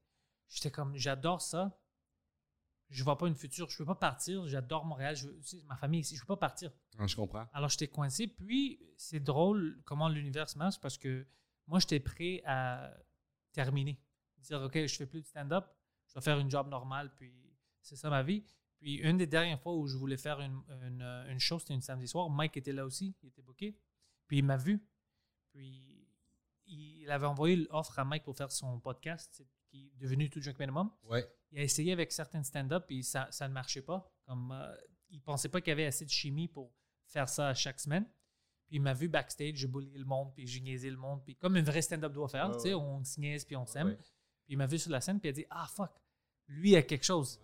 [0.49, 1.79] J'étais comme, j'adore ça.
[2.89, 3.69] Je vois pas une future.
[3.69, 4.45] Je peux pas partir.
[4.47, 5.15] J'adore Montréal.
[5.15, 6.15] Je veux- tu sais, ma famille ici.
[6.17, 6.71] Je peux pas partir.
[6.99, 7.47] Non, je comprends.
[7.53, 8.27] Alors, j'étais coincé.
[8.27, 11.25] Puis, c'est drôle comment l'univers marche parce que
[11.67, 12.91] moi, j'étais prêt à
[13.53, 13.97] terminer.
[14.39, 15.65] Dire, OK, je fais plus de stand-up.
[16.07, 17.13] Je vais faire une job normale.
[17.15, 17.33] Puis,
[17.81, 18.43] c'est ça ma vie.
[18.81, 21.81] Puis, une des dernières fois où je voulais faire une, une, une show, c'était une
[21.81, 22.29] samedi soir.
[22.29, 23.15] Mike était là aussi.
[23.21, 23.77] Il était booké.
[24.27, 24.83] Puis, il m'a vu.
[25.53, 26.07] Puis,
[26.65, 30.55] il avait envoyé l'offre à Mike pour faire son podcast, qui est devenu Tout Junk
[30.59, 30.89] Minimum.
[31.03, 31.27] Ouais.
[31.51, 34.11] Il a essayé avec certains stand-up, puis ça, ça ne marchait pas.
[34.25, 34.75] Comme, euh,
[35.09, 36.73] il ne pensait pas qu'il y avait assez de chimie pour
[37.07, 38.05] faire ça chaque semaine.
[38.67, 41.21] Puis il m'a vu backstage, je bulliais le monde, puis je niaisais le monde.
[41.25, 42.81] Puis comme un vrai stand-up doit faire, Ouais, tu sais, ouais.
[42.81, 43.95] on se niaise, puis on s'aime.
[43.97, 45.91] Puis il m'a vu sur la scène, puis il a dit Ah fuck,
[46.47, 47.41] lui il a quelque chose.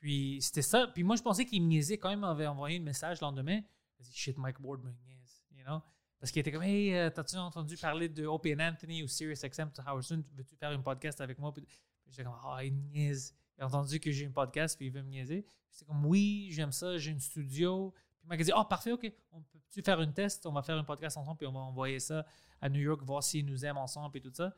[0.00, 0.88] Puis c'était ça.
[0.88, 3.60] Puis moi, je pensais qu'il me niaisait quand il m'avait envoyé un message le lendemain.
[3.98, 5.44] Il dit Shit, Mike Ward me niaise.
[5.52, 5.80] You know?
[6.18, 9.42] Parce qu'il était comme Hey, euh, t'as-tu entendu parler de Opie and Anthony ou Sirius
[9.42, 11.52] XM to Howard Stern Veux-tu faire un podcast avec moi?
[11.52, 11.66] Puis
[12.08, 13.36] j'étais comme Ah, il me niaise.
[13.58, 15.44] Il a entendu que j'ai un podcast, puis il veut me niaiser.
[15.70, 17.92] J'étais comme Oui, j'aime ça, j'ai une studio.
[17.92, 19.12] Puis il m'a dit Ah, parfait, ok.
[19.32, 20.46] On peut-tu faire une test?
[20.46, 22.24] On va faire un podcast ensemble, puis on va envoyer ça
[22.62, 24.54] à New York, voir s'ils nous aiment ensemble, et tout ça.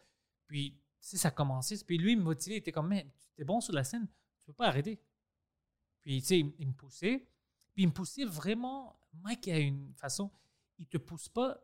[0.46, 1.76] Puis, sais, ça a commencé.
[1.84, 4.06] Puis lui, il me motivait, il était comme Mais tu es bon sur la scène,
[4.38, 5.00] tu peux pas arrêter.
[6.02, 7.26] Puis, tu sais, il, il me poussait.
[7.74, 8.98] Puis, il me poussait vraiment.
[9.14, 10.30] Mike a une façon,
[10.78, 11.58] il te pousse pas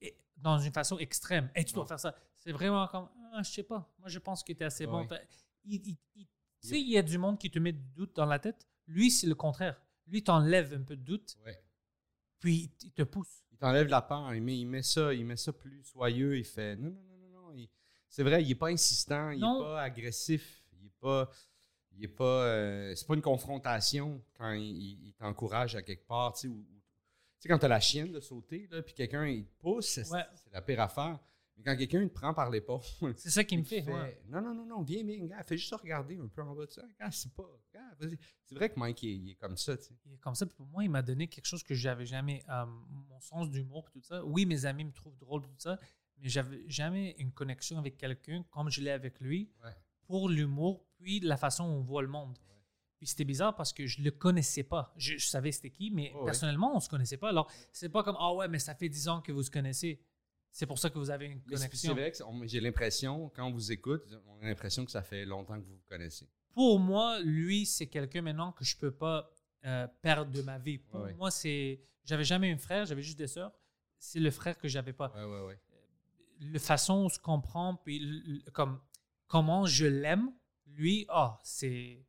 [0.00, 1.50] eh, dans une façon extrême.
[1.54, 2.14] Hey, tu dois faire ça.
[2.38, 3.92] C'est vraiment comme, ah, je sais pas.
[3.98, 5.06] Moi, je pense que tu es assez bon.
[5.06, 5.28] Ouais.
[5.64, 6.26] Il- il- il-
[6.60, 8.66] tu sais, il y a du monde qui te met du doute dans la tête.
[8.86, 9.80] Lui, c'est le contraire.
[10.06, 11.60] Lui, t'enlève un peu de doute, Ouais.
[12.38, 13.42] puis il te pousse.
[13.52, 16.44] Il t'enlève la peur, il met, il met ça, il met ça plus soyeux, il
[16.44, 17.52] fait non, non, non, non, non.
[17.54, 17.68] il-
[18.08, 21.30] C'est vrai, il n'est pas insistant, il n'est pas agressif, il n'est pas.
[21.96, 22.24] Il est pas.
[22.46, 26.48] euh, c'est pas une confrontation quand il, il- il t'encourage à quelque part, tu sais,
[26.48, 26.82] ou- ou-
[27.38, 29.86] tu sais, quand tu as la chienne de sauter, là, puis quelqu'un il te pousse,
[29.86, 30.24] c'est Ouais.
[30.34, 31.18] c'est la pire affaire.
[31.56, 32.80] Mais quand quelqu'un il te prend par l'épaule,
[33.18, 33.82] C'est ça qui me fait.
[33.84, 34.22] ouais.
[34.28, 36.70] Non, non, non, non, viens, viens, gars, fais juste regarder un peu en bas de
[36.70, 36.82] ça.
[37.10, 37.44] C'est pas.
[38.46, 39.94] c'est vrai que Mike, il est, il est comme ça, tu sais.
[40.06, 40.46] Il est comme ça.
[40.46, 42.42] Puis pour moi, il m'a donné quelque chose que j'avais jamais.
[42.48, 42.64] euh,
[43.08, 44.24] mon sens d'humour, tout ça.
[44.24, 45.78] Oui, mes amis me trouvent drôle, tout ça.
[46.18, 49.74] Mais j'avais jamais une connexion avec quelqu'un comme je l'ai avec lui Ouais.
[50.06, 52.38] pour l'humour, puis la façon dont on voit le monde.
[52.98, 54.94] Puis c'était bizarre parce que je le connaissais pas.
[54.96, 57.30] Je, je savais c'était qui, mais Oh, personnellement, on se connaissait pas.
[57.30, 60.00] Alors, c'est pas comme Ah ouais, mais ça fait 10 ans que vous se connaissez.
[60.52, 61.94] C'est pour ça que vous avez une Mais c'est- c'est connexion.
[61.94, 65.24] vrai que on- j'ai l'impression, quand on vous écoute, on a l'impression que ça fait
[65.24, 66.28] longtemps que vous vous connaissez.
[66.54, 69.30] pour moi, lui, c'est quelqu'un maintenant que je peux pas
[69.64, 70.78] euh, perdre de ma vie.
[70.78, 71.80] Pour Ouais, moi, c'est.
[72.04, 73.52] J'avais jamais un frère, j'avais juste des sœurs.
[73.98, 75.10] C'est le frère que j'avais pas.
[75.14, 75.60] Ouais, ouais, ouais.
[76.40, 78.80] La façon où on se comprend, puis comme
[79.28, 80.32] comment je l'aime,
[80.74, 82.04] lui, ah, c'est.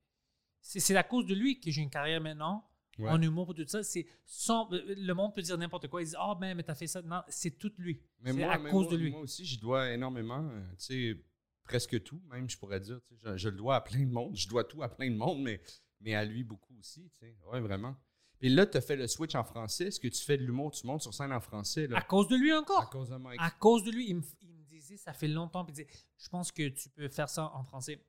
[0.62, 2.65] C'est c'est à cause de lui que j'ai une carrière maintenant
[2.99, 3.10] Ouais.
[3.10, 4.69] en humour pour tout ça, c'est sans.
[4.71, 6.02] Le monde peut dire n'importe quoi.
[6.02, 7.02] Ils disent Ah, ben, mais t'as fait ça.
[7.02, 7.99] Non, c'est tout lui.
[8.19, 9.10] Mais C'est à mais cause moi- de lui.
[9.12, 11.23] Moi aussi, j'y dois énormément, euh, tu sais,
[11.63, 12.99] presque tout, même, je pourrais dire.
[13.23, 14.36] Je, je le dois à plein de monde.
[14.38, 15.60] Je dois tout à plein de monde, mais,
[16.02, 17.36] mais à lui beaucoup aussi, tu sais.
[17.52, 17.95] Ouais, vraiment.
[18.38, 19.86] Puis là, tu as fait le switch en français.
[19.88, 21.97] Est-ce que tu fais de l'humour, tu montes sur scène en français, là?
[21.97, 22.89] À cause de lui À encore.
[22.91, 23.39] cause de Mike.
[23.41, 26.30] À cause de lui, il me, il me disait, ça fait longtemps, il disait, je
[26.30, 27.99] pense que tu peux faire ça en français.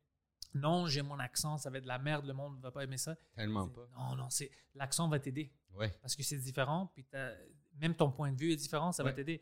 [0.54, 2.84] Non, j'ai mon accent, ça va être de la merde, le monde ne va pas
[2.84, 3.16] aimer ça.
[3.34, 3.88] Tellement pas.
[3.98, 5.92] Non, non, c'est l'accent va t'aider Ouais.
[6.00, 7.04] parce que c'est différent, puis
[7.80, 9.40] même ton point de vue est différent, ça va t'aider.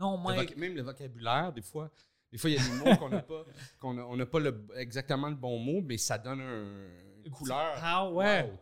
[0.00, 1.90] Non, moi, même le vocabulaire, des fois.
[2.32, 3.44] Des fois, il y a des mots qu'on n'a pas,
[3.78, 7.30] qu'on a- on n'a pas le- exactement le bon mot, mais ça donne un- une
[7.30, 7.74] couleur.
[7.80, 8.42] Ah ouais.
[8.42, 8.58] Wow,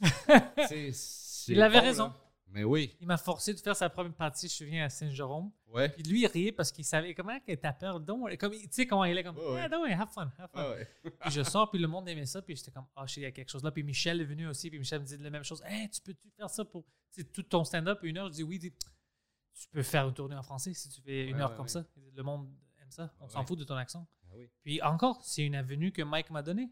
[1.48, 2.04] Il avait bon, raison.
[2.06, 2.14] là.
[2.54, 2.96] Mais oui.
[3.00, 5.50] il m'a forcé de faire sa première partie, je me souviens, à Saint-Jérôme.
[5.66, 5.88] Ouais.
[5.88, 7.98] Puis lui, il riait parce qu'il savait comment que t'as peur.
[8.00, 10.60] Don't- Comme, tu sais comment il est comme, yeah, don't worry, have fun, have fun.
[10.62, 10.88] Ah ouais.
[11.20, 13.26] Puis je sors, puis le monde aimait ça, puis j'étais comme, ah, sais, il y
[13.26, 13.72] a quelque chose là.
[13.72, 15.62] Puis Michel est venu aussi, puis Michel me dit la même chose.
[15.66, 16.84] Hey, tu peux-tu faire ça pour
[17.32, 18.28] tout ton stand-up, une heure?
[18.28, 21.34] Je dis oui, dit, tu peux faire une tournée en français si tu fais une
[21.34, 21.84] Ouais, heure ouais, comme ça.
[22.14, 22.48] Le monde
[22.80, 24.06] aime ça, on s'en fout de ton accent.
[24.28, 24.48] Ah oui.
[24.62, 26.70] Puis encore, c'est une avenue que Mike m'a donnée.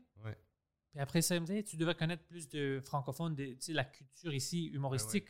[0.93, 3.57] Puis après ça, il me dit, Hey, tu devrais connaître plus de francophones, de, tu
[3.61, 5.27] sais, la culture ici humoristique.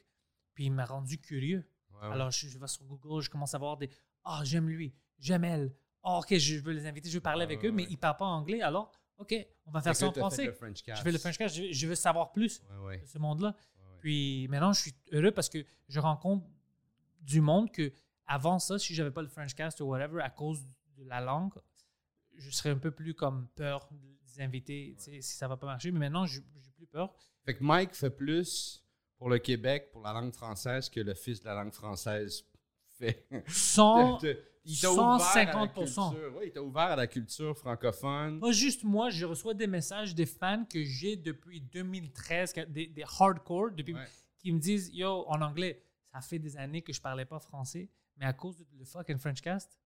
[0.54, 1.66] Puis il m'a rendu curieux.
[1.92, 2.12] Ouais, ouais.
[2.14, 3.88] Alors, je, je vais sur Google, je commence à voir des
[4.24, 5.74] Ah, j'aime lui, j'aime elle.
[6.02, 7.96] Ah, ok, je veux les inviter, je veux parler Ouais, avec eux, mais ils ne
[7.96, 8.60] parlent pas anglais.
[8.60, 9.34] Alors, ok,
[9.66, 10.46] on va faire ça en français.
[10.46, 11.18] Je fais le.
[11.18, 12.60] French Cast, je, veux- je veux savoir plus
[13.00, 13.54] de ce monde-là.
[14.00, 16.44] Puis maintenant, je suis heureux parce que je rencontre
[17.20, 17.92] du monde que
[18.26, 20.64] avant ça, si j'avais pas le French Cast ou whatever, à cause
[20.96, 21.52] de la langue,
[22.36, 25.92] je serais un peu plus comme peur des invités, si ça va pas marcher.
[25.92, 27.14] Mais maintenant, je j'ai plus peur.
[27.44, 28.84] Fait que Mike fait plus
[29.22, 32.44] pour le Québec, pour la langue française, que le fils de la langue française
[32.98, 33.24] fait.
[33.46, 36.10] Sans, Te- il t'a ouvert à la 150%.
[36.10, 36.36] culture.
[36.36, 38.40] Ouais, il t'a ouvert à la culture francophone.
[38.40, 42.88] Pas juste moi, je reçois des messages des fans que j'ai depuis 2013, que- des,
[42.88, 44.08] des hardcore, depuis, Ouais.
[44.40, 45.80] qui me disent Yo, en anglais,
[46.12, 49.78] ça fait des années que je parlais pas français, mais à cause du fucking Frenchcast,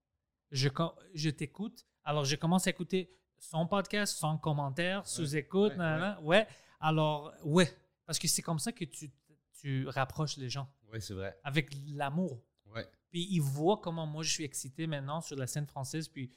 [0.49, 0.67] je,
[1.13, 1.85] je t'écoute.
[2.03, 5.73] Alors, je commence à écouter son podcast, son commentaire, sous-écoute,
[6.23, 6.47] ouais.
[6.79, 7.71] Alors, ouais,
[8.05, 9.11] parce que c'est comme ça que tu,
[9.59, 11.37] tu rapproches les gens, Oui, c'est vrai.
[11.43, 12.43] avec l'amour.
[12.67, 12.87] Ouais.
[13.09, 16.07] Puis ils voient comment moi je suis excité maintenant sur la scène française.
[16.07, 16.31] Puis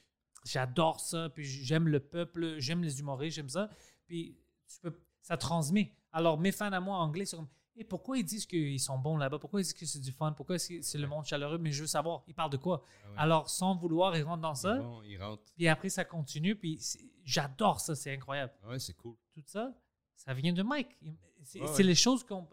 [0.44, 1.28] j'adore ça.
[1.30, 3.68] Puis j'aime le peuple, j'aime les humoristes, j'aime ça.
[4.06, 5.94] Puis tu peux, ça transmet.
[6.12, 9.16] Alors mes fans à moi anglais, c'est comme et pourquoi ils disent qu'ils sont bons
[9.16, 9.38] là-bas?
[9.38, 10.33] Pourquoi ils disent que c'est du fun?
[10.33, 12.83] Pourquoi c'est le monde chaleureux Mais je veux savoir, ils parlent de quoi?
[12.85, 13.14] Ah ouais.
[13.16, 14.74] Alors sans vouloir, ils rentrent dans ça.
[14.76, 15.42] Bon, il rentre.
[15.56, 16.56] Puis après ça continue.
[16.56, 16.78] Puis
[17.24, 18.52] j'adore ça, c'est incroyable.
[18.64, 19.16] Ouais, c'est cool.
[19.33, 19.72] Tout ça,
[20.14, 20.98] ça vient de Mike.
[21.42, 21.83] C'est ouais.
[21.83, 22.46] les choses qu'on.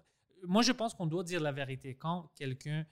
[0.44, 1.96] Moi, je pense qu'on doit dire la vérité.
[1.96, 2.86] Quand quelqu'un,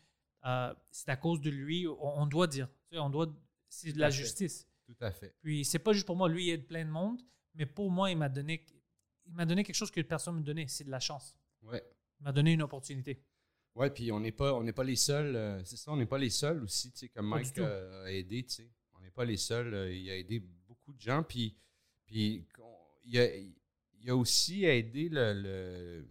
[0.46, 2.68] euh, c'est à cause de lui, on, on doit dire.
[2.90, 3.28] Tu sais, on doit.
[3.70, 4.18] C'est de la fait.
[4.18, 4.68] justice.
[4.86, 5.36] Tout à fait.
[5.42, 6.30] Puis c'est pas juste pour moi.
[6.30, 7.22] Lui, il aide plein de monde,
[7.56, 8.64] mais pour moi, il m'a donné,
[9.26, 10.68] il m'a donné quelque chose que personne ne me donnait.
[10.68, 11.36] C'est de la chance.
[11.64, 11.84] Ouais.
[12.20, 13.24] Il m'a donné une opportunité.
[13.74, 15.36] Ouais, puis on n'est pas, on n'est pas les seuls.
[15.36, 18.06] euh, c'est ça, on n'est pas les seuls aussi, tu sais, comme Pas Mike euh,
[18.06, 18.70] a aidé, tu sais.
[18.94, 19.92] On n'est pas les seuls.
[19.94, 21.58] il a aidé beaucoup de gens, puis,
[22.06, 22.46] puis
[23.04, 25.34] il, a, il a aussi aidé le.
[25.34, 26.08] le-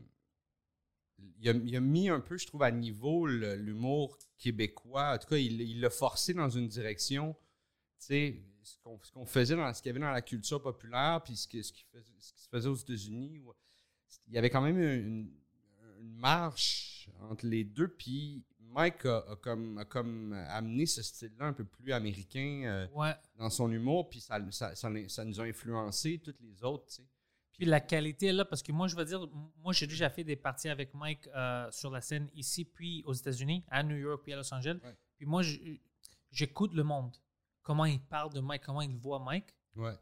[1.41, 5.15] il, a, il a mis un peu, je trouve, à niveau l'humour québécois.
[5.15, 7.35] En tout cas, il l'a forcé dans une direction,
[8.01, 8.79] tu sais, ce
[9.13, 11.73] qu'on, faisait dans ce qu'il y avait dans la culture populaire, puis ce, que- ce,
[11.73, 13.43] qui, faisait- ce qui se faisait aux États-Unis.
[14.29, 15.31] Il y avait quand même une,
[16.01, 21.47] une marche entre les deux, puis Mike a, a comme, a comme amené ce style-là
[21.47, 23.13] un peu plus américain euh, Ouais.
[23.37, 26.95] dans son humour, puis ça, ça, ça, ça nous a influencé, toutes les autres, tu
[26.97, 27.09] sais.
[27.57, 29.27] Puis la qualité est là, parce que moi, je veux dire,
[29.59, 33.13] moi, j'ai déjà fait des parties avec Mike euh, sur la scène ici, puis aux
[33.13, 34.79] États-Unis, à New York, puis à Los Angeles.
[34.83, 34.97] Ouais.
[35.17, 35.43] Puis moi,
[36.31, 37.17] j'écoute le monde.
[37.63, 39.55] Comment il parle de Mike, comment il voit Mike.
[39.77, 39.95] Ouais.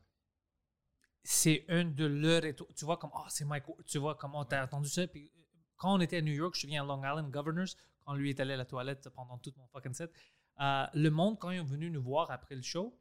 [1.22, 2.70] C'est un de leurs étoiles.
[2.74, 3.64] Tu vois, comme, ah, c'est Mike.
[3.86, 5.06] Tu vois, comment t'as entendu ça.
[5.06, 5.30] Puis
[5.76, 7.68] quand on était à New York, je viens à Long Island Governors,
[8.04, 10.12] quand lui est allé à la toilette pendant tout mon fucking set,
[10.60, 12.98] euh, le monde, quand ils sont venus nous voir après le show,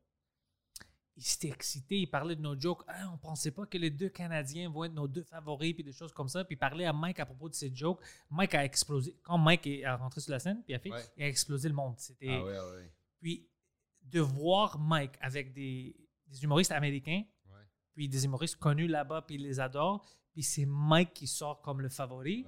[1.21, 2.81] ils s'étaient excités, ils parlaient de nos jokes.
[2.87, 5.91] Ah, on pensait pas que les deux Canadiens vont être nos deux favoris, puis des
[5.93, 6.43] choses comme ça.
[6.43, 8.01] Puis ils parlaient à Mike à propos de ces jokes.
[8.31, 9.15] Mike a explosé.
[9.21, 11.05] Quand Mike est rentré sur la scène, puis il a fait, Ouais.
[11.17, 11.93] il a explosé le monde.
[11.99, 12.27] C'était.
[12.29, 12.91] Ah ouais, ah ouais.
[13.21, 13.47] Puis
[14.01, 17.23] de voir Mike avec des, des humoristes américains,
[17.93, 20.03] puis des humoristes connus là-bas, puis ils les adorent,
[20.33, 22.45] puis c'est Mike qui sort comme le favori,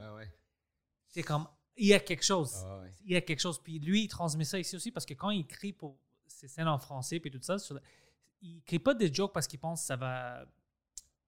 [1.07, 2.55] c'est comme, il y a quelque chose.
[2.65, 2.81] Ah.
[3.05, 3.62] Il y a quelque chose.
[3.62, 6.67] Puis lui, il transmet ça ici aussi parce que quand il crie pour ces scènes
[6.67, 7.81] en français, puis tout ça, sur la-
[8.43, 10.45] il crie pas des jokes parce qu'il pense que ça va,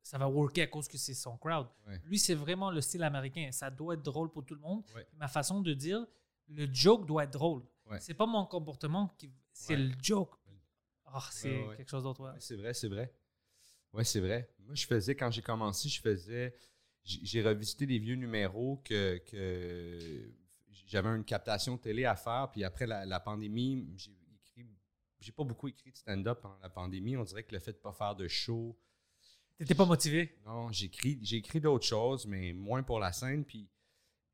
[0.04, 1.68] ça va worker à cause que c'est son crowd.
[1.88, 2.00] Ouais.
[2.06, 3.50] Lui, c'est vraiment le style américain.
[3.52, 4.84] Ça doit être drôle pour tout le monde.
[4.94, 5.08] Ouais.
[5.14, 6.06] Ma façon de dire,
[6.50, 7.64] le joke doit être drôle.
[7.90, 8.00] Ouais.
[8.02, 9.32] C'est pas mon comportement qui.
[9.54, 10.36] C'est le joke.
[11.06, 12.36] Ah, c'est quelque chose d'autre.
[12.40, 13.14] c'est vrai, c'est vrai.
[13.94, 14.50] Ouais, c'est vrai.
[14.60, 16.54] Moi, je faisais, quand j'ai commencé, je faisais.
[17.04, 20.30] j'ai j'ai revisité des vieux numéros que, que
[20.88, 22.50] j'avais une captation télé à faire.
[22.52, 23.88] Puis après la, la pandémie,
[25.20, 27.18] j'ai pas beaucoup écrit de stand-up pendant la pandémie.
[27.18, 28.78] On dirait que le fait de pas faire de show.
[29.58, 30.38] T'étais pas motivé?
[30.46, 33.46] Non, j'ai écrit, j'ai écrit d'autres choses, mais moins pour la scène.
[33.46, 33.70] Puis,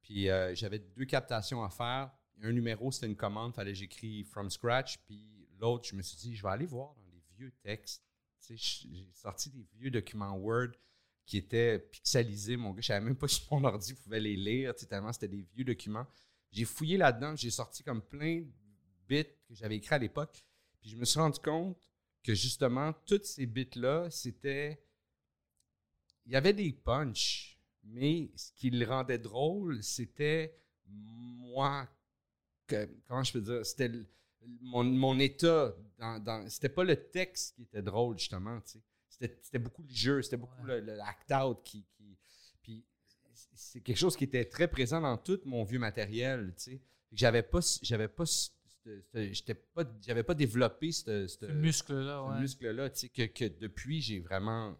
[0.01, 2.11] puis euh, j'avais deux captations à faire.
[2.43, 4.97] Un numéro, c'était une commande, fallait que j'écris from scratch.
[5.05, 8.03] Puis l'autre, je me suis dit, je vais aller voir dans les vieux textes.
[8.41, 10.71] Tu sais, j'ai sorti des vieux documents Word
[11.27, 12.57] qui étaient pixelisés.
[12.57, 15.13] Mon gars, je savais même pas si mon ordi pouvait les lire, tu sais, tellement
[15.13, 16.07] c'était des vieux documents.
[16.51, 18.51] J'ai fouillé là-dedans, j'ai sorti comme plein de
[19.07, 20.43] bits que j'avais écrits à l'époque.
[20.81, 21.77] Puis je me suis rendu compte
[22.23, 24.83] que justement, toutes ces bits-là, c'était.
[26.25, 30.55] Il y avait des punchs, mais ce qui le rendait drôle, c'était
[30.87, 31.87] moi.
[32.67, 33.91] que- comment je peux dire C'était
[34.61, 35.75] mon, mon état.
[35.97, 38.59] Dans, dans- c'était pas le texte qui était drôle, justement.
[38.61, 38.81] tu sais.
[39.09, 40.79] C'était, c'était beaucoup le jeu, c'était beaucoup Ouais.
[40.79, 41.85] le, le act-out qui.
[41.97, 42.17] qui-
[42.61, 42.85] puis
[43.53, 46.53] c'est quelque chose qui était très présent dans tout mon vieux matériel.
[46.57, 46.81] tu sais.
[47.11, 48.23] J'avais pas, j'avais pas,
[49.13, 52.39] j'étais pas, j'avais pas développé ce, ce- Ce muscle-là, ce ouais.
[52.41, 54.73] muscle-là, tu sais, que, que depuis, j'ai vraiment euh,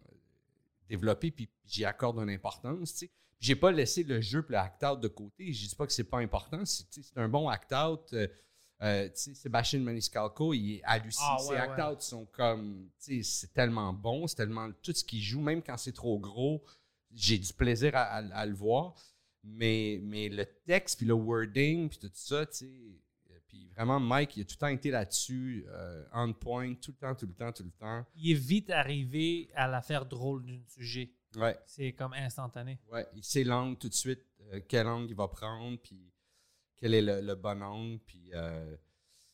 [0.88, 3.10] développé, puis j'y accorde une importance, tu sais.
[3.40, 5.52] J'ai pas laissé le jeu et le act-out de côté.
[5.52, 6.64] Je dis pas que c'est pas important.
[6.64, 6.86] C'est
[7.16, 8.12] un bon act-out.
[8.12, 8.28] Euh,
[8.82, 11.26] euh, tu sais, Sébastien Maniscalco, il est hallucinant.
[11.36, 12.88] Ah, Ses ouais, act-outs sont comme...
[13.04, 14.28] tu sais, C'est tellement bon.
[14.28, 14.70] C'est tellement...
[14.80, 16.62] Tout ce qu'il joue, même quand c'est trop gros,
[17.12, 18.94] j'ai du plaisir à, à- à le voir.
[19.42, 22.72] Mais, mais le texte, puis le wording, puis tout ça, tu sais...
[23.52, 26.96] Puis vraiment, Mike, il a tout le temps été là-dessus, euh, on point, tout le
[26.96, 28.06] temps, tout le temps, tout le temps.
[28.14, 31.12] Il est vite arrivé à la faire drôle d'un sujet.
[31.36, 31.58] Ouais.
[31.66, 32.80] C'est comme instantané.
[32.90, 36.10] Ouais, il sait l'angle tout de suite, euh, quel angle il va prendre, puis
[36.76, 38.74] quel est le, le bon angle, puis euh,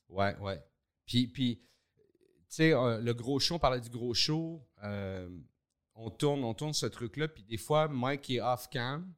[0.09, 0.65] ouais, ouais.
[1.07, 4.69] Puis, puis tu sais, euh, le gros show, on parlait du gros show,
[5.95, 9.15] on tourne, on tourne ce truc-là, puis des fois, Mike est off-cam,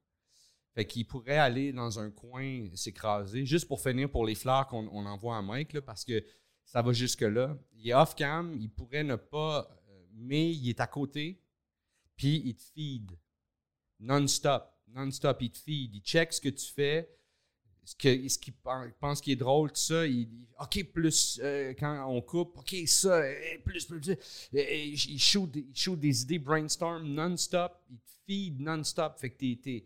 [0.74, 4.87] fait qu'il pourrait aller dans un coin s'écraser, juste pour finir pour les fleurs qu'on
[4.88, 6.24] on envoie à Mike, là, parce que
[6.64, 7.59] ça va jusque-là.
[7.72, 11.42] Il est off-cam, il pourrait ne pas, euh, mais il est à côté,
[12.16, 13.18] puis il te feed
[13.98, 14.64] non-stop.
[14.88, 15.94] Non-stop, il te feed.
[15.94, 17.09] Il check ce que tu fais,
[17.85, 17.94] ce
[18.28, 20.06] ce qu'il pen- pense qui est drôle, tout ça.
[20.06, 24.16] Il dit OK, plus euh, quand on coupe, OK, ça, euh, plus, plus, plus.
[24.52, 27.72] Il shoot, il shoot des idées brainstorm non-stop.
[27.90, 29.18] Il te feed non-stop.
[29.18, 29.85] Fait que t'es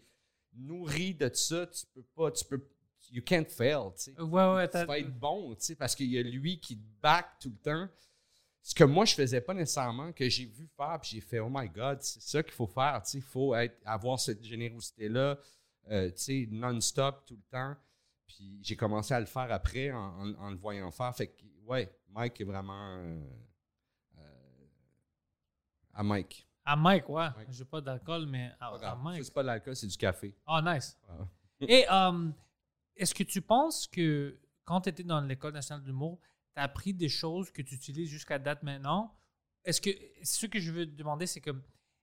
[0.57, 1.67] nourri de ça.
[1.67, 2.63] Tu peux pas, tu peux,
[3.11, 6.11] you can't fail, tu sais Ouais, ouais, tu vas être bon, tu sais, parce qu'il
[6.11, 7.89] y a lui qui te back tout le temps.
[8.63, 11.51] Ce que moi, je faisais pas nécessairement, que j'ai vu faire, puis j'ai fait, oh
[11.51, 15.39] my God, c'est ça qu'il faut faire, tu sais, il faut être, avoir cette générosité-là,
[15.91, 17.77] euh, tu sais, non-stop tout le temps.
[18.27, 21.15] Puis j'ai commencé à le faire après en, en- en le voyant faire.
[21.15, 23.21] Fait que, ouais, Mike est vraiment euh,
[24.17, 24.67] euh,
[25.93, 26.47] à Mike.
[26.65, 27.25] À Mike, ouais.
[27.25, 27.47] Ouais.
[27.51, 29.25] J'ai pas d'alcool, mais à, Pas Mike.
[29.25, 30.35] C'est pas de l'alcool, c'est du café.
[30.47, 30.97] Oh, nice.
[31.61, 32.31] Et euh,
[32.97, 36.19] est-ce que tu penses que quand tu étais dans l'École nationale de l'humour,
[36.55, 39.15] tu as appris des choses que tu utilises jusqu'à date maintenant?
[39.65, 39.91] Est-ce que
[40.23, 41.51] ce que je veux te demander, c'est que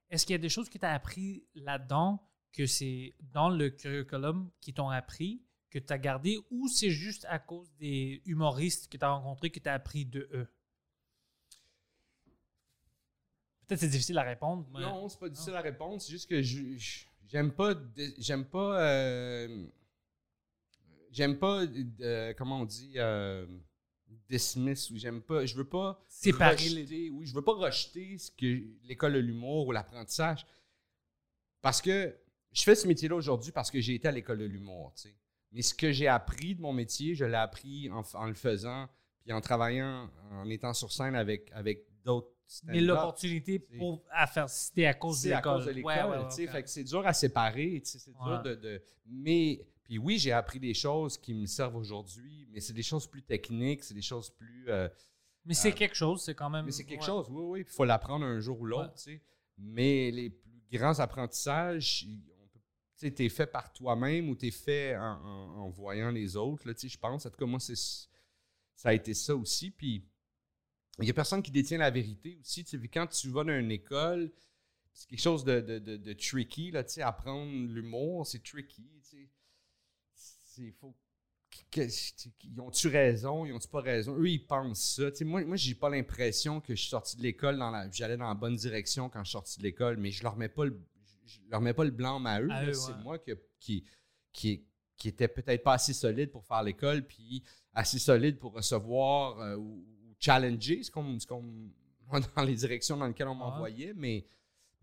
[0.10, 2.22] est-ce qu'il y a des choses que tu as appris là-dedans,
[2.54, 7.26] que c'est dans le curriculum qui t'ont appris, que tu as gardé, ou c'est juste
[7.30, 10.48] à cause des humoristes que tu as rencontrés que tu as appris de eux?
[13.72, 14.68] Peut-être c'est difficile à répondre.
[14.74, 16.02] mais- Non, c'est pas difficile à répondre.
[16.02, 17.74] C'est juste que j'aime pas.
[18.18, 18.82] J'aime pas.
[18.82, 19.66] euh,
[21.10, 21.62] j'aime pas.
[22.02, 23.46] euh, comment on dit euh,
[24.30, 25.46] dismiss ou j'aime pas.
[25.46, 26.04] Je veux pas.
[26.10, 30.46] Séparer rejeter- Oui, je veux pas rejeter ce que l'école de l'humour ou l'apprentissage.
[31.62, 32.14] Parce que
[32.52, 34.92] je fais ce métier-là aujourd'hui parce que j'ai été à l'école de l'humour.
[34.96, 35.16] tu sais.
[35.54, 38.90] Mais ce que j'ai appris de mon métier, je l'ai appris en, en le faisant,
[39.24, 42.32] puis en travaillant, en étant sur scène avec, avec d'autres.
[42.66, 45.56] Mais l'opportunité pour à faire c'était à cause de C'est à l'école.
[45.58, 45.92] cause de l'école.
[45.92, 46.52] Ouais, ouais, ouais, tu sais, ok.
[46.52, 47.82] Fait que c'est dur à séparer.
[47.84, 49.66] tu C'est dur de, de- Mais.
[49.84, 53.24] Puis oui, j'ai appris des choses qui me servent aujourd'hui, mais c'est des choses plus
[53.24, 54.66] techniques, c'est des choses plus.
[54.70, 54.88] euh,
[55.46, 56.66] Mais c'est Euh, quelque chose, c'est quand même.
[56.66, 57.60] mais c'est quelque chose, oui, oui.
[57.68, 59.22] Il faut l'apprendre un jour ou l'autre, tu sais.
[59.58, 62.08] Mais les plus grands apprentissages,
[62.98, 66.74] tu t'es fait par toi-même ou t'es fait en, en- en voyant les autres, là,
[66.74, 67.26] tu je pense.
[67.26, 69.72] En tout cas, moi, c'est, ça a été ça aussi.
[69.72, 70.06] Puis,
[71.00, 72.64] il y a personne qui détient la vérité aussi.
[72.64, 74.32] Tu sais, quand tu vas dans une école,
[74.94, 78.90] c'est quelque chose de, de, de- de tricky, là, tu sais, apprendre l'humour, c'est tricky,
[79.10, 79.30] tu
[80.54, 80.72] sais.
[80.80, 80.94] Faut
[81.72, 81.88] que-
[82.44, 84.16] ils ont-tu raison, ils ont-tu pas raison?
[84.18, 85.10] Eux, ils pensent ça.
[85.12, 87.90] Tu sais, moi, moi j'ai pas l'impression que je suis sorti de l'école, dans la,
[87.90, 90.50] j'allais dans la bonne direction quand je suis sorti de l'école, mais je leur mets
[90.50, 90.80] pas le,
[91.26, 92.50] je leur mets pas le blanc à eux.
[92.74, 93.04] C'est ouais.
[93.04, 93.86] moi que- qui,
[94.34, 94.66] qui,
[94.98, 99.56] qui était peut-être pas assez solide pour faire l'école, puis assez solide pour recevoir euh,
[99.56, 99.86] ou
[100.22, 101.18] challenger ce qu'on,
[102.36, 103.38] dans les directions dans lesquelles on Ouais.
[103.38, 104.26] m'envoyait, mais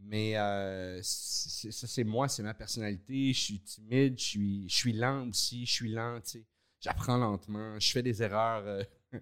[0.00, 3.32] Mais euh, ça, c'est moi, c'est ma personnalité.
[3.32, 6.44] Je suis timide, je suis, je suis lent aussi, je suis lent, tu sais.
[6.80, 8.84] J'apprends lentement, je fais des erreurs euh,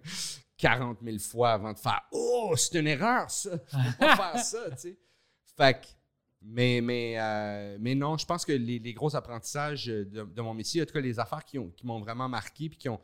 [0.57, 3.51] 40 000 fois avant de faire «Oh, c'est une erreur, ça!
[3.71, 4.97] Je peux pas faire ça, tu sais.»
[5.57, 5.87] Fait que,
[6.43, 10.53] mais, mais, euh, mais non, je pense que les, les gros apprentissages de, de mon
[10.53, 13.01] métier, en tout cas les affaires qui, ont- qui m'ont vraiment marqué puis qui ont,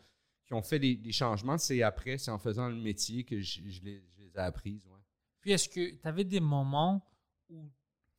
[0.62, 4.04] fait des, des changements, c'est après, c'est en faisant le métier que je, je les,
[4.16, 4.86] je les ai apprises.
[4.88, 5.00] ouais.
[5.42, 7.06] Puis est-ce que tu avais des moments
[7.50, 7.70] où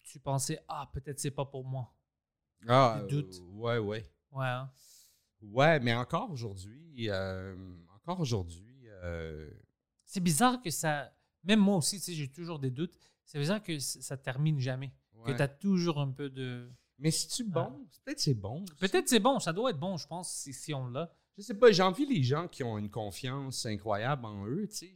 [0.03, 1.95] tu pensais Ah, peut-être c'est pas pour moi
[2.69, 3.37] Ah, Des doutes.
[3.41, 4.05] euh, ouais, ouais.
[4.33, 4.47] Ouais.
[4.47, 4.71] hein?
[5.43, 7.55] Ouais, mais encore aujourd'hui, euh,
[7.95, 9.51] encore aujourd'hui, euh,
[10.05, 11.13] C'est bizarre que ça.
[11.45, 12.99] Même moi aussi, tu sais, j'ai toujours des doutes.
[13.25, 14.93] C'est bizarre que ça termine jamais.
[15.25, 16.71] Que tu as toujours un peu de.
[16.99, 17.87] mais c'est-tu bon?
[18.05, 18.65] Peut-être c'est bon.
[18.79, 21.11] Peut-être c'est bon, ça doit être bon, je pense, si, si on l'a.
[21.37, 24.95] Je sais pas, j'envie les gens qui ont une confiance incroyable en eux, tu sais.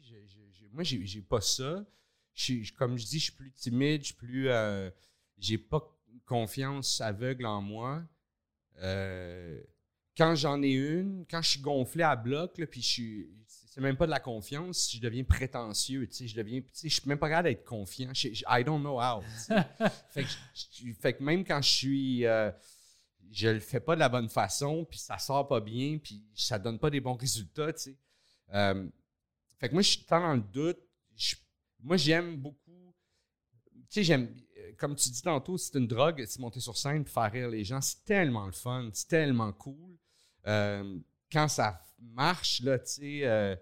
[0.73, 1.85] Moi, j'ai j'ai pas ça.
[2.35, 4.49] Je comme je dis, je suis plus timide, je suis plus...
[4.49, 4.91] euh,
[5.39, 5.83] j'ai pas
[6.25, 8.05] confiance aveugle en moi.
[8.83, 9.61] Euh,
[10.17, 13.29] quand j'en ai une, quand je suis gonflé à bloc, là, puis je suis...
[13.47, 16.29] C'est même pas de la confiance, je deviens prétentieux, tu sais.
[16.29, 16.61] Je deviens...
[16.61, 18.13] Tu sais, je suis même pas capable d'être confiant.
[18.15, 19.23] Je- je- I don't know how.
[19.23, 19.55] tu sais.
[20.11, 22.27] fait, que, je- fait que même quand je suis...
[22.27, 22.51] euh,
[23.31, 26.59] je le fais pas de la bonne façon, puis ça sort pas bien, puis ça
[26.59, 27.97] donne pas des bons résultats, tu sais.
[28.55, 28.89] Euh,
[29.59, 30.79] fait que moi, je suis tant dans le doute.
[31.17, 31.37] Je-
[31.81, 32.95] moi, j'aime beaucoup.
[33.73, 34.35] Tu sais, j'aime.
[34.59, 37.49] euh, Comme tu dis tantôt, c'est une drogue, c'est monter sur scène puis faire rire
[37.49, 37.81] les gens.
[37.81, 39.97] C'est tellement le fun, c'est tellement cool.
[40.47, 40.99] Euh,
[41.33, 43.21] quand ça marche, là, tu sais.
[43.27, 43.57] euh,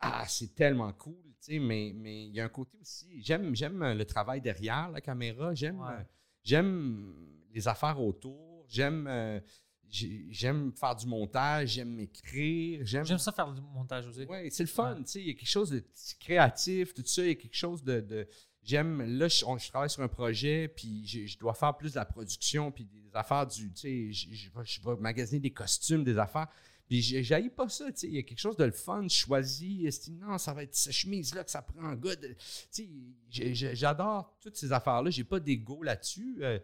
[0.00, 3.20] ah, c'est tellement cool, tu sais, mais mais il y a un côté aussi.
[3.22, 5.54] J'aime, j'aime le travail derrière la caméra.
[5.54, 6.06] J'aime, Ouais.
[6.42, 7.14] j'aime
[7.52, 8.64] les affaires autour.
[8.68, 9.40] J'aime, euh,
[9.88, 11.70] j'ai- j'aime faire du montage.
[11.70, 12.80] J'aime m'écrire.
[12.84, 13.04] J'aime.
[13.04, 14.24] J'aime ça faire du montage aussi.
[14.24, 15.02] Ouais, c'est le fun, Ouais.
[15.04, 15.20] tu sais.
[15.20, 15.84] Il y a quelque chose de
[16.20, 17.22] créatif, tout ça.
[17.22, 18.00] Il y a quelque chose de.
[18.00, 18.28] de-
[18.62, 19.00] J'aime.
[19.18, 21.96] Là, je, on- je travaille sur un projet, puis je, je dois faire plus de
[21.96, 23.72] la production, puis des affaires du.
[23.72, 26.46] Tu sais, je, je vais- magasiner des costumes, des affaires.
[26.86, 28.06] Puis j'ai pas ça, tu sais.
[28.08, 29.04] Il y a quelque chose de le fun.
[29.08, 30.08] Je choisis.
[30.10, 32.36] Non, ça va être cette chemise-là que ça prend good.
[32.72, 32.88] Tu
[33.30, 35.08] sais, j'adore toutes ces affaires-là.
[35.10, 36.38] J'ai pas d'ego là-dessus.
[36.42, 36.58] Euh,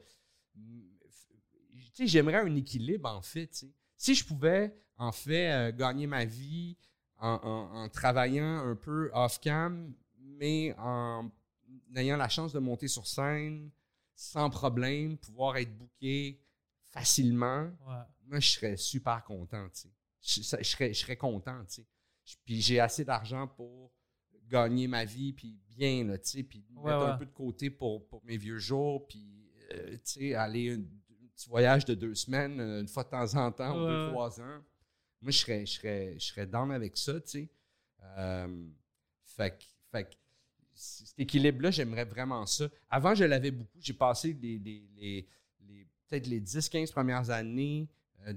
[1.98, 3.64] j'aimerais un équilibre, en fait.
[3.96, 6.76] Si je pouvais, en fait, euh, gagner ma vie
[7.18, 11.30] en, en- en travaillant un peu off-cam, mais en
[11.94, 13.70] ayant la chance de monter sur scène
[14.14, 16.40] sans problème, pouvoir être booké
[16.90, 18.02] facilement, Ouais.
[18.26, 19.90] moi, je serais super content, tu sais.
[20.22, 21.86] Je, serais, je serais content, tu sais.
[22.44, 23.92] Puis j'ai assez d'argent pour
[24.48, 27.70] gagner ma vie, puis bien, là, tu sais, puis Ouais, mettre un peu de côté
[27.70, 30.82] pour, pour mes vieux jours, puis, euh, tu sais, aller un,
[31.34, 34.40] petit voyage de deux semaines, euh, une fois de temps en temps, ou deux, trois
[34.40, 34.62] ans.
[35.20, 37.48] Moi, je serais, je serais, je serais down avec ça, tu sais.
[38.18, 38.66] Euh,
[39.24, 39.58] fait
[40.74, 42.68] cet équilibre-là, j'aimerais vraiment ça.
[42.90, 43.78] Avant, je l'avais beaucoup.
[43.80, 45.28] J'ai passé les, les- les-
[45.66, 47.88] les- peut-être les 10-15 premières années
[48.26, 48.34] euh,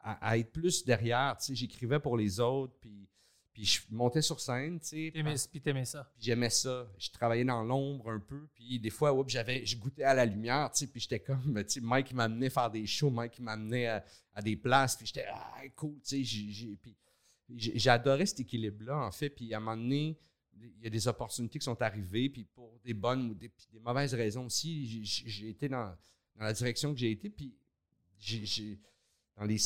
[0.00, 1.36] à, à être plus derrière.
[1.38, 3.08] Tu sais, j'écrivais pour les autres, puis,
[3.54, 5.10] puis je montais sur scène, tu sais.
[5.14, 6.10] T'aimais, puis t'aimais ça.
[6.12, 6.86] Puis j'aimais ça.
[6.98, 8.48] Je travaillais dans l'ombre un peu.
[8.52, 10.86] Puis des fois, oups, j'avais, je goûtais à la lumière, tu sais.
[10.88, 14.56] Puis j'étais comme, tu sais, Mike m'amenait faire des shows, Mike m'amenait à, à des
[14.56, 14.96] places.
[14.96, 16.78] Puis j'étais, ah, cool, tu sais.
[17.56, 19.30] j'ai- adoré cet équilibre-là, en fait.
[19.30, 20.18] Puis à un moment donné,
[20.60, 22.28] il y a des opportunités qui sont arrivées.
[22.28, 25.94] Puis pour des bonnes ou des, des mauvaises raisons aussi, j'ai- été dans,
[26.36, 27.30] dans la direction que j'ai été.
[27.30, 27.54] Puis
[28.18, 28.78] j'ai-
[29.36, 29.58] dans les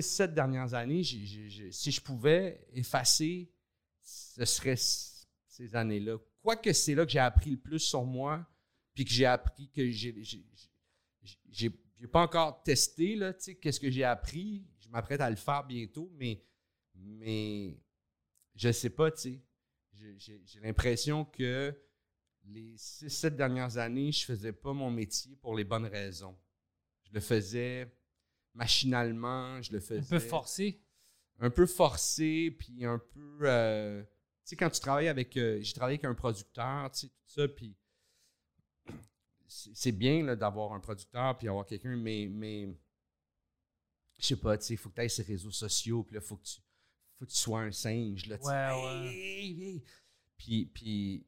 [0.00, 3.50] 6-7 dernières années, si je pouvais effacer,
[4.02, 6.18] ce serait ces années-là.
[6.42, 8.46] Quoique c'est là que j'ai appris le plus sur moi,
[8.94, 11.70] puis que j'ai appris que j'ai.
[12.12, 14.64] pas encore testé, là, tu sais, qu'est-ce que j'ai appris.
[14.78, 16.42] Je m'apprête à le faire bientôt, mais,
[16.94, 17.78] mais
[18.54, 19.42] je sais pas, tu sais.
[20.18, 21.74] J'ai- l'impression que
[22.44, 26.38] les 6-7 dernières années, je faisais pas mon métier pour les bonnes raisons.
[27.02, 27.90] Je le faisais
[28.56, 30.80] machinalement, je le faisais Un peu forcé.
[31.38, 33.38] un peu forcé, puis un peu.
[33.42, 34.08] euh, tu
[34.44, 35.36] sais, quand tu travailles avec.
[35.36, 37.74] euh, J'ai travaillé avec un producteur, tu sais, tout ça, puis.
[39.48, 42.26] C'est bien là, d'avoir un producteur, puis avoir quelqu'un, mais.
[42.30, 42.68] mais
[44.18, 46.14] je sais pas, tu sais, il faut que tu ailles sur les réseaux sociaux, puis
[46.14, 46.56] là, il faut que tu.
[47.18, 48.50] Faut que tu sois un singe, là, tu sais.
[48.50, 49.08] Ouais, ouais.
[49.14, 49.82] Hey, hey.
[50.36, 51.26] Puis, puis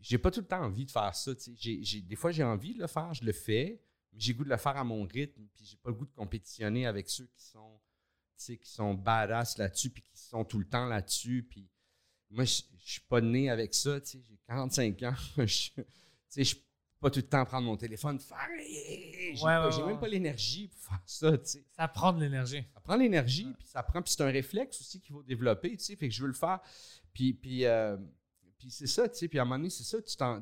[0.00, 1.34] j'ai pas tout le temps envie de faire ça.
[1.34, 2.00] tu sais.
[2.00, 3.80] Des fois, j'ai envie de le faire, je le fais,
[4.18, 6.86] j'ai goût de le faire à mon rythme, puis j'ai pas le goût de compétitionner
[6.86, 7.80] avec ceux qui sont,
[8.36, 11.46] tu sais, qui sont badass là-dessus, puis qui sont tout le temps là-dessus.
[11.48, 11.68] Puis
[12.30, 14.00] moi, je suis pas né avec ça.
[14.00, 15.14] tu sais, J'ai 45 ans.
[15.46, 15.84] Je- tu
[16.28, 16.62] sais, je peux
[17.00, 18.48] pas tout le temps prendre mon téléphone, faire.
[18.58, 19.86] J'ai Ouais, pas- ouais, j'ai ouais.
[19.88, 21.38] même pas l'énergie pour faire ça.
[21.38, 21.64] tu sais.
[21.70, 22.64] Ça prend de l'énergie.
[22.74, 24.02] Ça prend l'énergie, puis ça prend.
[24.02, 25.96] Puis c'est un réflexe aussi qu'il faut développer, tu sais.
[25.96, 26.60] Fait que je veux le faire.
[27.12, 27.96] Puis, puis, euh,
[28.58, 29.28] puis c'est ça, tu sais.
[29.28, 30.40] Puis à un moment donné, c'est ça, tu dans-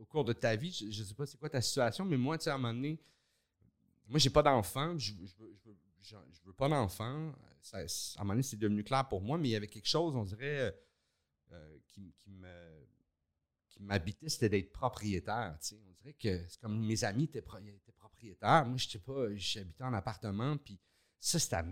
[0.00, 2.38] au cours de ta vie, je, je sais pas c'est quoi ta situation, mais moi,
[2.38, 2.98] tu sais, à un moment donné,
[4.08, 5.56] moi, j'ai pas d'enfant, je, je, veux,
[6.02, 6.16] je,
[6.56, 7.32] pas d'enfant.
[7.72, 7.84] À un
[8.20, 10.60] moment donné, c'est devenu clair pour moi, mais il y avait quelque chose, on dirait,
[10.60, 10.70] euh,
[11.52, 12.86] euh, qui, qui me
[13.68, 15.56] qui m'habitait, c'était d'être propriétaire.
[15.60, 15.80] tu sais.
[15.88, 18.66] On dirait que c'est comme mes amis étaient, pro- étaient propriétaires.
[18.66, 20.76] Moi, je sais pas, j'habitais en appartement, puis
[21.20, 21.62] ça, c'était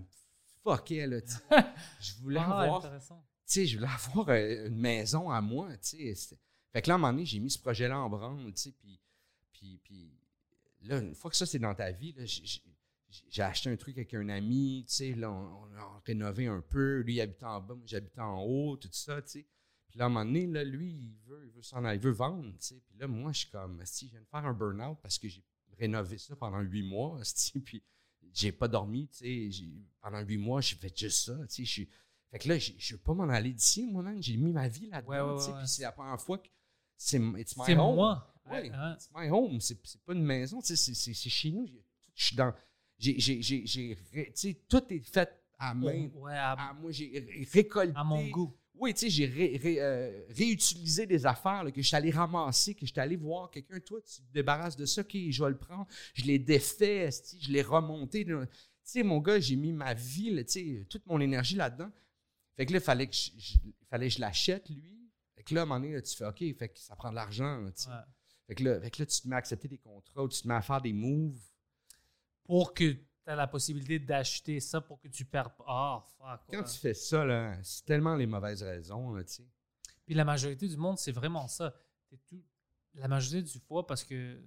[0.62, 1.38] fucker, là, tu sais.
[2.00, 6.38] Je voulais Ah, avoir tu sais, je voulais avoir une maison à moi, tu sais.
[6.78, 8.70] Fait que là, à un moment donné, j'ai mis ce projet-là en branle, tu sais,
[8.70, 9.00] puis,
[9.52, 10.12] puis, puis
[10.82, 14.14] là, une fois que ça, c'est dans ta vie, là, j'ai- acheté un truc avec
[14.14, 17.60] un ami, tu sais, là, on, on a rénové un peu, lui, il habitait en
[17.60, 19.46] bas, moi, j'habitais en haut, tout ça, tu sais.
[19.88, 22.02] Puis là, à un moment donné, là, lui, il veut, il veut s'en aller, il
[22.04, 22.80] veut vendre, tu sais.
[22.86, 25.26] Puis là, moi, je suis comme, si je viens de faire un burn-out parce que
[25.28, 25.42] j'ai
[25.78, 27.82] rénové ça pendant huit mois, esti, puis
[28.32, 29.64] j'ai pas dormi, tu sais.
[30.00, 31.64] Pendant huit mois, j'ai fait juste ça, tu sais.
[31.64, 31.88] je suis-
[32.30, 34.22] Fait que là, je veux pas m'en aller d'ici, moi, man.
[34.22, 35.50] J'ai mis ma vie là-dedans, Ouais, ouais, tu sais.
[35.52, 35.58] ouais.
[35.58, 36.46] Puis c'est la première fois que
[36.98, 37.94] c'est it's my C'est home.
[37.94, 38.34] moi.
[38.50, 38.94] Ouais, Hein?
[38.94, 39.60] it's my home.
[39.60, 41.66] C'est c'est pas une maison, c'est- chez nous.
[42.14, 42.52] Je suis dans.
[42.98, 43.14] J'ai,
[44.68, 46.08] tout est fait à main.
[46.14, 47.92] Ouais, à, À moi, j'ai ré- récolté.
[47.96, 48.54] à mon goût.
[48.74, 52.10] Oui, tu sais, j'ai ré- ré- euh, réutilisé des affaires là, que je suis allé
[52.10, 53.80] ramasser, que je suis allé voir quelqu'un.
[53.80, 55.86] Toi, tu te débarrasses de ça, OK, je vais le prendre.
[56.14, 58.24] Je l'ai défait, je l'ai remonté.
[58.24, 58.32] Tu
[58.84, 60.42] sais, mon gars, j'ai mis ma vie, là,
[60.88, 61.90] toute mon énergie là-dedans.
[62.56, 64.97] Fait que là, il fallait que je, je- il fallait que je l'achète, lui.
[65.48, 67.14] Que là, à un moment donné, là, tu fais OK, fait que ça prend de
[67.14, 67.58] l'argent.
[67.58, 67.70] là.
[67.70, 68.04] Ouais.
[68.48, 70.42] Fait, que là, fait que là, tu te mets à accepter des contrats, ou tu
[70.42, 71.40] te mets à faire des moves.
[72.44, 75.64] Pour que tu aies la possibilité d'acheter ça pour que tu perds pas.
[75.66, 76.40] Ah, fuck.
[76.50, 76.64] Quand ouais.
[76.64, 79.22] tu fais ça, là, c'est tellement les mauvaises raisons, là.
[80.04, 81.74] Puis la majorité du monde, c'est vraiment ça.
[82.08, 82.42] T'es tout,
[82.94, 84.40] la majorité du fois, parce que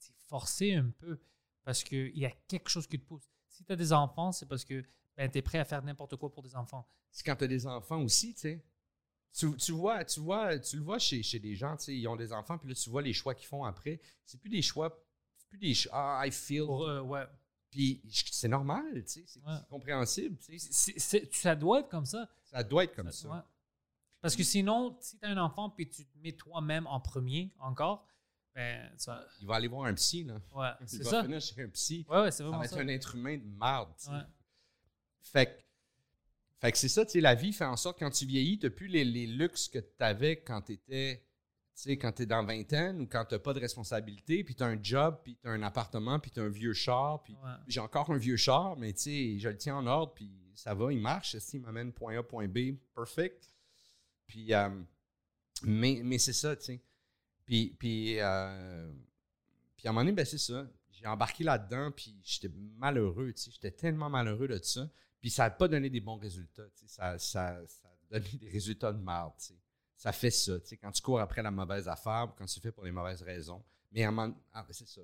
[0.00, 1.18] tu es forcé un peu,
[1.64, 3.28] parce qu'il y a quelque chose qui te pousse.
[3.48, 4.84] Si tu as des enfants, c'est parce que
[5.16, 6.86] ben, tu es prêt à faire n'importe quoi pour des enfants.
[7.10, 8.64] C'est quand tu as des enfants aussi, tu sais.
[9.38, 12.32] Tu, tu vois, tu vois, tu le vois chez, chez des gens, ils ont des
[12.32, 14.00] enfants, puis là, tu vois les choix qu'ils font après.
[14.24, 14.98] C'est plus des choix,
[15.36, 16.62] c'est plus des choix, ah, I feel.
[16.62, 17.26] Euh, ouais.
[17.70, 19.58] Puis c'est normal, tu sais, c'est Ouais.
[19.68, 20.38] compréhensible,
[21.30, 22.26] ça doit être comme ça.
[22.44, 23.28] Ça doit être comme ça.
[23.28, 23.40] Ouais.
[24.22, 27.52] Parce que sinon, si tu as un enfant puis tu te mets toi-même en premier
[27.58, 28.06] encore,
[28.54, 30.40] ben, ça, Il va aller voir un psy, là.
[30.54, 31.22] ouais, Il c'est va ça.
[31.24, 32.06] finir chez un psy.
[32.08, 32.80] Ouais, ouais, c'est Ça vraiment va être ça.
[32.80, 33.90] un être humain de merde.
[34.08, 34.22] Ouais.
[35.20, 35.60] Fait que,
[36.58, 38.58] fait que c'est ça, tu sais, la vie fait en sorte que quand tu vieillis,
[38.58, 41.22] tu n'as plus les, les luxes que tu avais quand tu étais,
[41.74, 44.54] tu sais, quand tu es dans vingtaine ou quand tu n'as pas de responsabilité, puis
[44.54, 47.22] tu as un job, puis tu as un appartement, puis tu as un vieux char,
[47.22, 47.50] puis Ouais.
[47.68, 50.72] j'ai encore un vieux char, mais tu sais, je le tiens en ordre, puis ça
[50.74, 53.50] va, il marche, il m'amène point A, point B, perfect.
[54.26, 54.70] Puis, euh,
[55.62, 56.82] mais, mais c'est ça, tu sais.
[57.44, 58.90] Puis, puis, euh,
[59.76, 60.66] puis à un moment donné, ben c'est ça.
[60.90, 62.48] J'ai embarqué là-dedans, puis j'étais
[62.78, 63.50] malheureux, tu sais.
[63.52, 64.88] J'étais tellement malheureux de ça.
[65.20, 66.66] Puis ça n'a pas donné des bons résultats.
[66.86, 69.32] Ça, ça, ça a donné des résultats de merde.
[69.96, 70.52] Ça fait ça.
[70.80, 73.64] Quand tu cours après la mauvaise affaire, quand tu fais pour les mauvaises raisons.
[73.92, 75.00] Mais moment- ah, ben, c'est ça.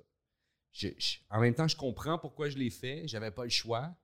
[0.71, 3.07] Je- je- en même temps, je comprends pourquoi je l'ai fait.
[3.07, 3.95] J'avais pas le choix.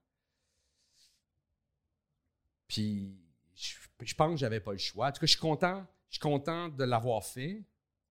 [2.68, 3.16] Puis
[3.54, 5.08] je, je pense que j'avais pas le choix.
[5.08, 5.86] En tout cas, je suis content.
[6.08, 7.62] Je suis content de l'avoir fait,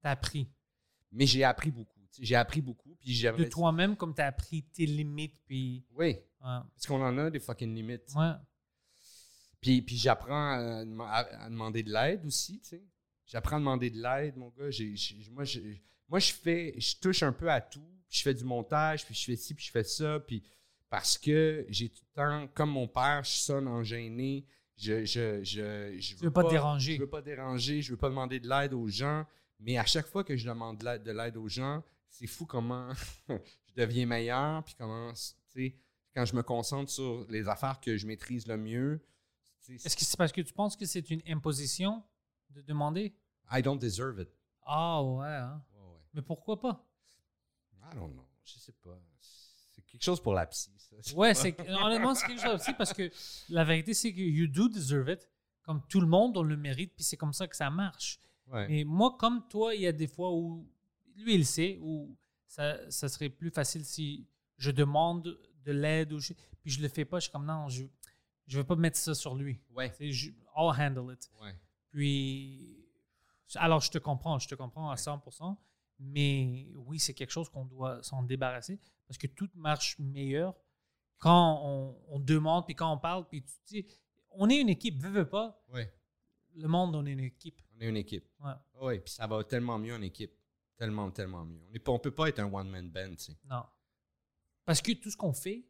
[0.02, 0.50] T'as appris.
[1.12, 2.00] mais j'ai appris beaucoup.
[2.18, 2.96] J'ai appris beaucoup.
[3.02, 5.86] Puis De toi-même, comme tu as appris tes limites, puis.
[5.92, 6.60] Oui, Ouais.
[6.74, 8.12] parce qu'on en a des fucking limites.
[8.16, 8.32] Ouais.
[9.62, 12.84] Puis, puis j'apprends à, dem- à- à demander de l'aide aussi, tu sais.
[13.26, 14.70] J'apprends à demander de l'aide, mon gars.
[14.72, 15.60] J'ai- j'ai- moi, je,
[16.08, 17.84] moi, je fais, je touche un peu à tout.
[18.08, 20.20] Puis je fais du montage, puis je fais ci, puis je fais ça.
[20.20, 20.44] Puis
[20.90, 24.46] parce que j'ai tout le temps, comme mon père, je sonne en gêné.
[24.78, 26.96] Je, je, je, je veux pas te déranger.
[26.96, 29.26] Je veux pas déranger, je veux pas demander de l'aide aux gens.
[29.60, 32.46] Mais à chaque fois que je demande de l'aide- de l'aide aux gens, c'est fou
[32.46, 32.90] comment
[33.30, 34.64] je deviens meilleur.
[34.64, 35.22] Puis comment, tu
[35.54, 35.76] sais,
[36.20, 39.02] quand je me concentre sur les affaires que je maîtrise le mieux,
[39.70, 42.04] Est-ce que c'est parce que tu penses que c'est une imposition
[42.50, 43.16] de demander?
[43.50, 44.28] I don't deserve it.
[44.66, 45.64] Ah ouais, hein?
[45.74, 45.98] Ouais.
[46.14, 46.86] Mais pourquoi pas?
[47.84, 48.28] I don't know.
[48.44, 49.00] Je sais pas.
[49.22, 51.16] C'est quelque chose pour la psy, ça.
[51.16, 53.10] Ouais, c'est honnêtement, c'est quelque chose aussi parce que
[53.48, 55.30] la vérité, c'est que you do deserve it.
[55.62, 58.20] Comme tout le monde, on le mérite, puis c'est comme ça que ça marche.
[58.52, 60.68] Mais moi, comme toi, il y a des fois où
[61.16, 62.14] lui, il sait, où
[62.46, 65.40] ça, ça serait plus facile si je demande
[65.74, 67.20] de l'aide ou je, puis je le fais pas.
[67.20, 67.84] Je suis comme non, je
[68.48, 69.62] je veux pas mettre ça sur lui.
[69.76, 69.94] Ouais.
[70.00, 71.30] Je- I'll handle it.
[71.42, 71.54] Ouais.
[71.92, 72.86] Puis,
[73.56, 75.56] alors je te comprends, je te comprends à 100%,
[76.00, 80.56] mais oui, c'est quelque chose qu'on doit s'en débarrasser parce que tout marche meilleur
[81.20, 83.86] quand on, on demande, puis quand on parle, puis tu dis,
[84.32, 85.94] on est une équipe, veux, veux pas, Ouais.
[86.56, 87.62] le monde, on est une équipe.
[87.76, 88.26] On est une équipe.
[88.40, 88.54] Ouais.
[88.82, 90.34] Oui, puis ça va tellement mieux en équipe.
[90.78, 91.60] Tellement, tellement mieux.
[91.88, 93.38] On ne peut pas être un one-man band, tu sais.
[93.50, 93.64] Non.
[94.66, 95.66] Parce que tout ce qu'on fait,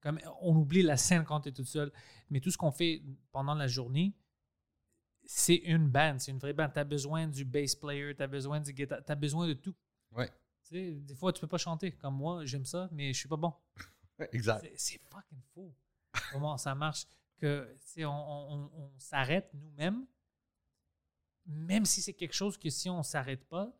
[0.00, 1.92] comme on oublie la scène quand tu es toute seule,
[2.30, 3.02] mais tout ce qu'on fait
[3.32, 4.14] pendant la journée,
[5.24, 6.70] c'est une band, c'est une vraie band.
[6.70, 9.54] Tu as besoin du bass player, tu as besoin du guitar, tu as besoin de
[9.54, 9.74] tout.
[10.12, 10.28] Ouais.
[10.62, 11.92] Tu sais, des fois, tu peux pas chanter.
[11.92, 13.52] Comme moi, j'aime ça, mais je suis pas bon.
[14.32, 14.66] Exact.
[14.76, 15.74] C'est- fucking fou
[16.32, 17.06] comment ça marche.
[17.38, 20.06] Que, tu sais, on, on- on- on s'arrête nous-mêmes,
[21.46, 23.72] même si c'est quelque chose que si on s'arrête pas,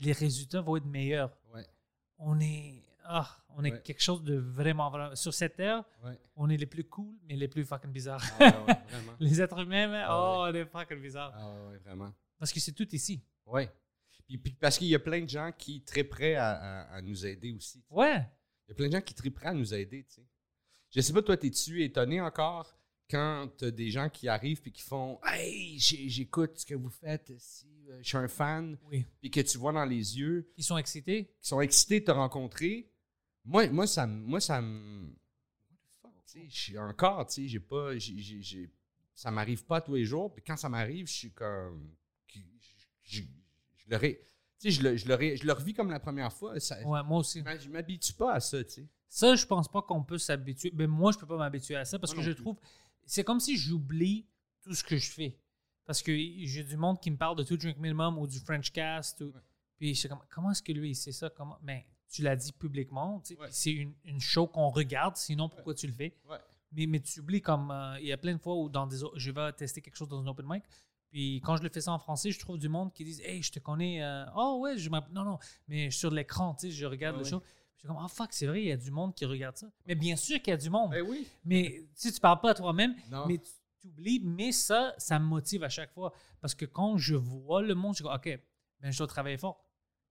[0.00, 1.36] les résultats vont être meilleurs.
[1.52, 1.66] Ouais.
[2.18, 3.82] On est, ah, on est Ouais.
[3.82, 5.14] quelque chose de vraiment, vraiment.
[5.16, 6.18] Sur cette terre, Ouais.
[6.36, 8.22] on est les plus cool, mais les plus fucking bizarres.
[8.40, 8.74] Ah, ouais,
[9.20, 11.32] les êtres humains, mais, Ah oh, on est fucking bizarres.
[11.34, 12.12] Ah, ouais, vraiment.
[12.38, 13.22] Parce que c'est tout ici.
[13.46, 13.62] Oui.
[14.26, 16.94] Puis, puis parce qu'il y a plein de gens qui sont très prêts à, à-
[16.96, 17.80] à nous aider aussi.
[17.82, 17.94] tu sais.
[17.94, 18.26] Ouais.
[18.66, 20.04] Il y a plein de gens qui sont très prêts à nous aider.
[20.04, 20.26] Tu sais.
[20.94, 22.74] Je sais pas, toi, es-tu étonné encore
[23.10, 26.74] quand tu as des gens qui arrivent et qui font Hey, j'ai- j'écoute ce que
[26.74, 29.04] vous faites, si, euh, je suis un fan, Oui.
[29.20, 31.26] puis que tu vois dans les yeux, Ils sont excités.
[31.42, 32.90] qui sont excités de te rencontrer.
[33.44, 34.20] Moi, moi ça me.
[34.24, 35.06] Moi, ça me.
[35.70, 37.96] What the fuck, tu sais, Je suis encore, tu sais, j'ai pas.
[37.98, 38.70] j'ai- j'ai- j'ai-
[39.14, 40.32] ça m'arrive pas tous les jours.
[40.34, 41.94] Puis quand ça m'arrive, je suis comme.
[43.06, 43.20] Je,
[43.88, 44.20] le ré-
[44.64, 46.58] je le, je, le ré- je le revis comme la première fois.
[46.58, 47.42] Ça, Ouais, moi aussi.
[47.60, 48.88] je m'habitue pas à ça, tu sais.
[49.10, 50.72] Ça, je pense pas qu'on peut s'habituer.
[50.74, 52.42] Mais moi, je peux pas m'habituer à ça parce Moi que je plus.
[52.42, 52.58] trouve.
[53.04, 54.26] C'est comme si j'oublie
[54.62, 55.38] tout ce que je fais.
[55.84, 58.72] Parce que j'ai du monde qui me parle de tout Drink Minimum ou du French
[58.72, 59.20] Cast.
[59.20, 59.40] ou- Ouais.
[59.76, 61.28] Puis je suis comme, comment est-ce que lui, il sait ça?
[61.28, 61.58] Comment?
[61.62, 63.20] Mais tu l'as dit publiquement.
[63.20, 63.46] tu sais, Ouais.
[63.46, 66.16] puis C'est une, une show qu'on regarde, sinon pourquoi tu le fais?
[66.28, 66.36] Ouais.
[66.72, 67.70] Mais, mais tu oublies comme.
[67.70, 70.08] euh, il y a plein de fois où dans des, je vais tester quelque chose
[70.08, 70.64] dans un open mic.
[71.10, 73.42] Puis quand je le fais ça en français, je trouve du monde qui disent Hey,
[73.42, 74.02] je te connais.
[74.02, 75.38] euh, oh ouais, je Non, non,
[75.68, 77.40] mais sur l'écran, tu sais, je regarde le show.
[77.74, 79.68] Je suis comme, ah fuck, c'est vrai, il y a du monde qui regarde ça.
[79.86, 80.90] Mais bien sûr qu'il y a du monde.
[80.90, 81.26] Ben oui.
[81.44, 82.94] Mais tu tu parles pas à toi-même,
[83.28, 84.20] mais tu oublies.
[84.24, 86.12] Mais ça, ça me motive à chaque fois.
[86.40, 88.40] Parce que quand je vois le monde, je dis, OK,
[88.80, 89.63] ben, je dois travailler fort.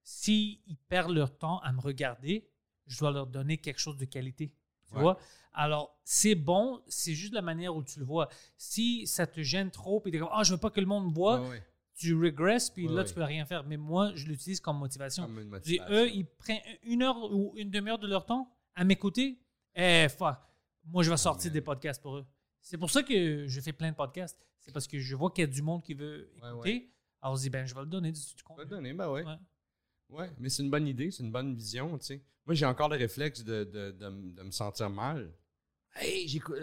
[0.04, 2.48] S'ils perdent leur temps à me regarder,
[2.88, 4.54] je dois leur donner quelque chose de qualité.
[4.88, 5.02] Tu Ouais.
[5.02, 5.18] vois?
[5.54, 8.28] Alors, c'est bon, c'est juste la manière où tu le vois.
[8.58, 10.86] Si ça te gêne trop, puis tu es comme, ah, je veux pas que le
[10.88, 11.64] monde me voit, Ouais, ouais.
[11.96, 13.64] tu regresses, puis là, tu peux rien faire.
[13.64, 15.24] Mais moi, je l'utilise comme motivation.
[15.26, 19.40] Comme Je eux, ils prennent une heure ou une demi-heure de leur temps à m'écouter.
[19.76, 20.38] Eh, fuck.
[20.86, 21.54] Moi, je vais sortir man.
[21.54, 22.26] des podcasts pour eux.
[22.60, 24.38] C'est pour ça que je fais plein de podcasts.
[24.60, 26.90] C'est parce que je vois qu'il y a du monde qui veut écouter.
[27.22, 28.64] Alors, je dis, ben, je vais le donner du, du On va contenu.
[28.64, 29.24] le donner, ben ouais.
[30.14, 30.30] Ouais.
[30.40, 32.22] Mais c'est une bonne idée, c'est une bonne vision, tu sais.
[32.46, 35.34] Moi, j'ai encore le réflexe de, de, de, de me sentir mal.
[35.96, 36.58] Hey, j'écoute.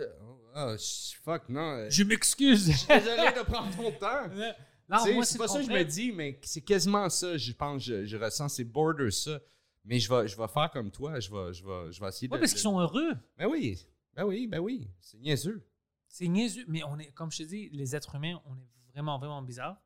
[0.57, 0.75] Oh,
[1.23, 1.61] fuck, non.
[1.79, 2.67] euh, Je m'excuse.
[2.67, 4.29] Désolé de prendre ton temps.
[4.89, 8.05] non, c'est pas ça que je me dis, mais c'est quasiment ça, je pense, je,
[8.05, 9.41] je ressens, c'est border ça.
[9.85, 12.29] Mais je vais, je vais faire comme toi, je vais, je vais, je vais essayer
[12.29, 12.35] de.
[12.35, 13.15] Ouais, parce de- qu'ils sont heureux.
[13.39, 13.79] Ben oui,
[14.15, 15.65] ben oui, ben oui, c'est niaiseux.
[16.09, 16.65] C'est niaiseux.
[16.69, 19.81] Mais on est, comme je te dis, les êtres humains, on est vraiment, vraiment bizarres.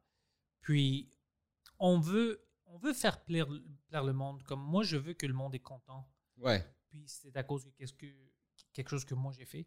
[0.62, 1.10] Puis,
[1.78, 2.40] on veut,
[2.74, 3.46] on veut faire plaire,
[3.88, 4.42] plaire le monde.
[4.42, 6.08] Comme moi, je veux que le monde est content.
[6.36, 8.06] Ouais, puis c'est à cause de qu'est-ce que,
[8.72, 9.66] quelque chose que moi j'ai fait.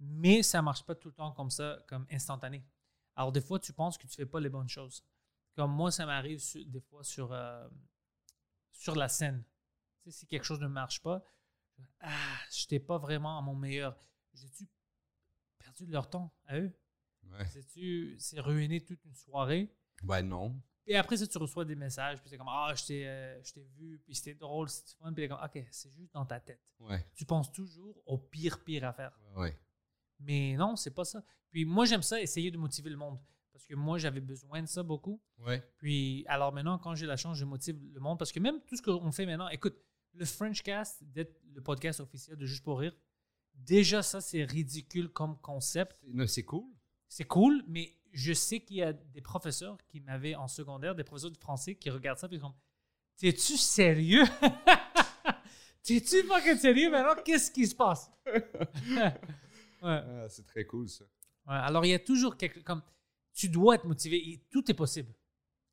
[0.00, 2.64] Mais ça marche pas tout le temps comme ça, comme instantané.
[3.14, 5.04] Alors, des fois, tu penses que tu fais pas les bonnes choses.
[5.54, 7.68] Comme moi, ça m'arrive des fois sur, euh,
[8.72, 9.44] sur la scène.
[10.02, 11.22] Tu sais, si quelque chose ne marche pas,
[11.78, 13.96] je- ah, je n'étais pas vraiment à mon meilleur.
[14.32, 14.66] J'ai-tu
[15.58, 16.72] perdu de leur temps à eux?
[17.24, 17.46] ouais.
[18.18, 19.72] C'est ruiné toute une soirée?
[20.02, 20.60] Ben non.
[20.86, 23.52] Et après ça, tu reçois des messages, puis c'est comme Ah, je t'ai euh, je
[23.52, 26.40] t'ai vu, puis c'était drôle, c'était fun, puis t'es comme Ok, c'est juste dans ta
[26.40, 29.12] tête Ouais, tu penses toujours au pire, pire à faire.
[29.36, 29.56] ouais.
[30.18, 31.24] Mais non, c'est pas ça.
[31.50, 33.18] Puis moi, j'aime ça, essayer de motiver le monde.
[33.52, 35.20] Parce que moi, j'avais besoin de ça beaucoup.
[35.38, 38.18] Ouais, Puis alors maintenant, quand j'ai la chance, je motive le monde.
[38.18, 39.76] Parce que même tout ce qu'on fait maintenant, écoute,
[40.14, 42.94] le French Cast, d'être le podcast officiel de Juste pour Rire,
[43.54, 45.96] déjà ça, c'est ridicule comme concept.
[46.02, 46.64] C'est- non, c'est cool.
[47.08, 51.04] C'est cool, mais je sais qu'il y a des professeurs qui m'avaient en secondaire, des
[51.04, 52.54] professeurs de français qui regardent ça et sont comme
[53.16, 54.24] T'es-tu sérieux?
[55.82, 56.90] T'es-tu fucking sérieux?
[56.90, 58.10] Maintenant Qu'est-ce qui se passe?
[59.82, 60.00] Ouais.
[60.00, 61.02] Ah, c'est très cool, ça.
[61.44, 62.82] Ouais, alors, il y a toujours quelque comme
[63.34, 65.12] tu dois être motivé et tout est possible.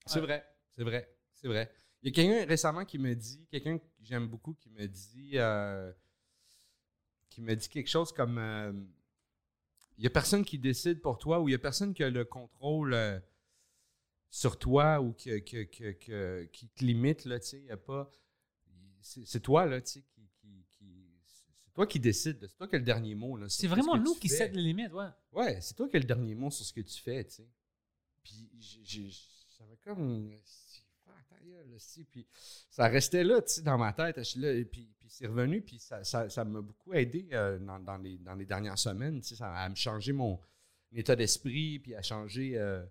[0.07, 0.25] C'est Ouais.
[0.25, 1.71] vrai, c'est vrai, c'est vrai.
[2.01, 5.33] Il y a quelqu'un récemment qui me dit, quelqu'un que j'aime beaucoup, qui me dit,
[5.35, 5.93] euh,
[7.29, 8.73] qui me dit quelque chose comme, euh,
[9.99, 12.09] il y a personne qui décide pour toi ou il y a personne qui a
[12.09, 13.19] le contrôle euh,
[14.29, 18.09] sur toi ou que, que- que- que- qui te limite là, y a pas,
[19.01, 22.75] c'est toi là, tu sais, qui, qui- qui- c'est toi qui décides, c'est toi qui
[22.75, 23.49] as le dernier mot là.
[23.49, 25.07] C'est vraiment nous qui set les limites, ouais.
[25.33, 27.49] Ouais, c'est toi qui as le dernier mot sur ce que tu fais, tu sais.
[28.23, 28.49] Puis
[29.57, 30.31] j'avais comme.
[32.09, 32.27] Puis
[32.69, 34.17] ça restait là, tu sais, dans ma tête.
[34.35, 37.79] Là, et puis, puis c'est revenu, puis ça ça- ça m'a beaucoup aidé euh, dans,
[37.79, 40.39] dans les, dans les dernières semaines, tu sais, ça, à me changer mon
[40.91, 42.57] état d'esprit, puis à changer.
[42.57, 42.85] euh,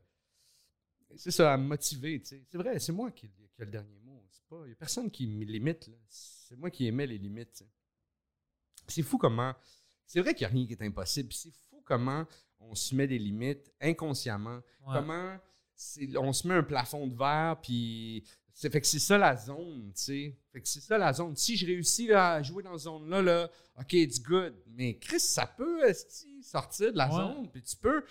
[1.17, 2.45] c'est ça, à me motiver, tu sais.
[2.51, 4.23] C'est vrai, c'est moi qui, qui ai le dernier mot.
[4.31, 4.61] C'est pas.
[4.65, 5.97] Il n'y a personne qui me limite, là.
[6.09, 7.71] C'est moi qui aimais les limites, tu sais.
[8.87, 9.55] C'est fou comment.
[10.07, 11.33] C'est vrai qu'il n'y a rien qui est impossible.
[11.33, 12.27] C'est fou comment
[12.61, 14.57] on se met des limites inconsciemment.
[14.87, 14.95] Ouais.
[14.95, 15.39] Comment
[16.17, 19.93] on se met un plafond de verre, puis c'est fait que c'est ça la zone,
[19.95, 20.37] tu sais.
[20.53, 21.37] Fait que c'est ça la zone.
[21.37, 23.51] Si je réussis là, à jouer dans cette zone-là, là,
[23.81, 24.55] OK, it's good.
[24.67, 25.81] Mais Chris, ça peut
[26.43, 27.15] sortir de la Ouais.
[27.17, 28.03] zone, puis tu peux,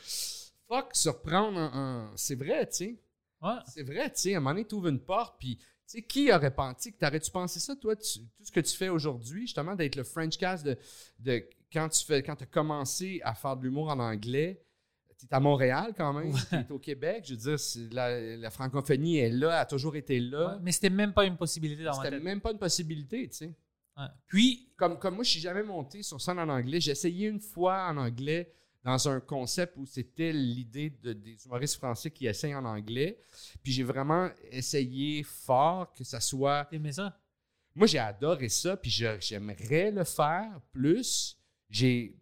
[0.68, 2.06] fuck, surprendre en...
[2.12, 2.96] en- C'est vrai, tu sais.
[3.42, 3.56] Ouais.
[3.68, 6.02] C'est vrai, tu sais, à un moment donné, tu ouvres une porte, puis, tu sais,
[6.02, 9.42] qui aurait pensé que t'aurais-tu pensé ça, toi, tu- tout ce que tu fais aujourd'hui,
[9.42, 10.78] justement, d'être le French cast de,
[11.20, 14.64] de quand tu fais, quand as commencé à faire de l'humour en anglais,
[15.20, 18.50] tu es à Montréal quand même, tu es au Québec, je veux dire, la, la
[18.52, 20.54] francophonie est là, a toujours été là.
[20.56, 22.24] Ouais, Mais c'était même pas une possibilité dans ma C'était tête.
[22.24, 23.56] même pas une possibilité, tu sais.
[23.98, 24.06] Ouais.
[24.28, 26.80] Puis, Comme, comme moi, je suis jamais monté sur scène en anglais.
[26.80, 28.54] J'ai essayé une fois en anglais
[28.84, 33.20] dans un concept où c'était l'idée de, des humoristes français qui essayent en anglais.
[33.64, 36.66] Puis j'ai vraiment essayé fort que ça soit...
[36.66, 37.20] t'aimais ça?
[37.74, 41.38] Moi, j'ai adoré ça, puis j'aimerais le faire plus.
[41.70, 42.16] J'ai...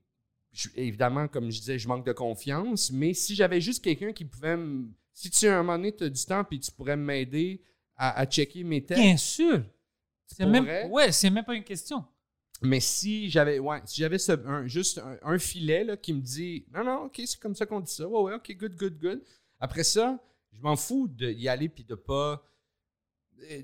[0.56, 4.26] je- Évidemment, comme je disais, je manque de confiance, mais si j'avais juste quelqu'un qui
[4.26, 4.88] pouvait me...
[5.14, 7.62] Si tu, à un moment donné, tu as du temps, puis tu pourrais m'aider
[7.96, 9.64] à, à checker mes textes, Bien sûr.
[10.28, 12.04] C'est même, ouais, c'est même pas une question.
[12.62, 14.18] Mais si j'avais ouais, si j'avais
[14.66, 17.80] juste un, un filet là, qui me dit non, non, ok, c'est comme ça qu'on
[17.82, 18.08] dit ça.
[18.08, 19.22] Ouais, ouais, ok, good, good, good.
[19.60, 20.18] Après ça,
[20.52, 22.44] je m'en fous d'y aller puis de pas.
[23.52, 23.62] euh,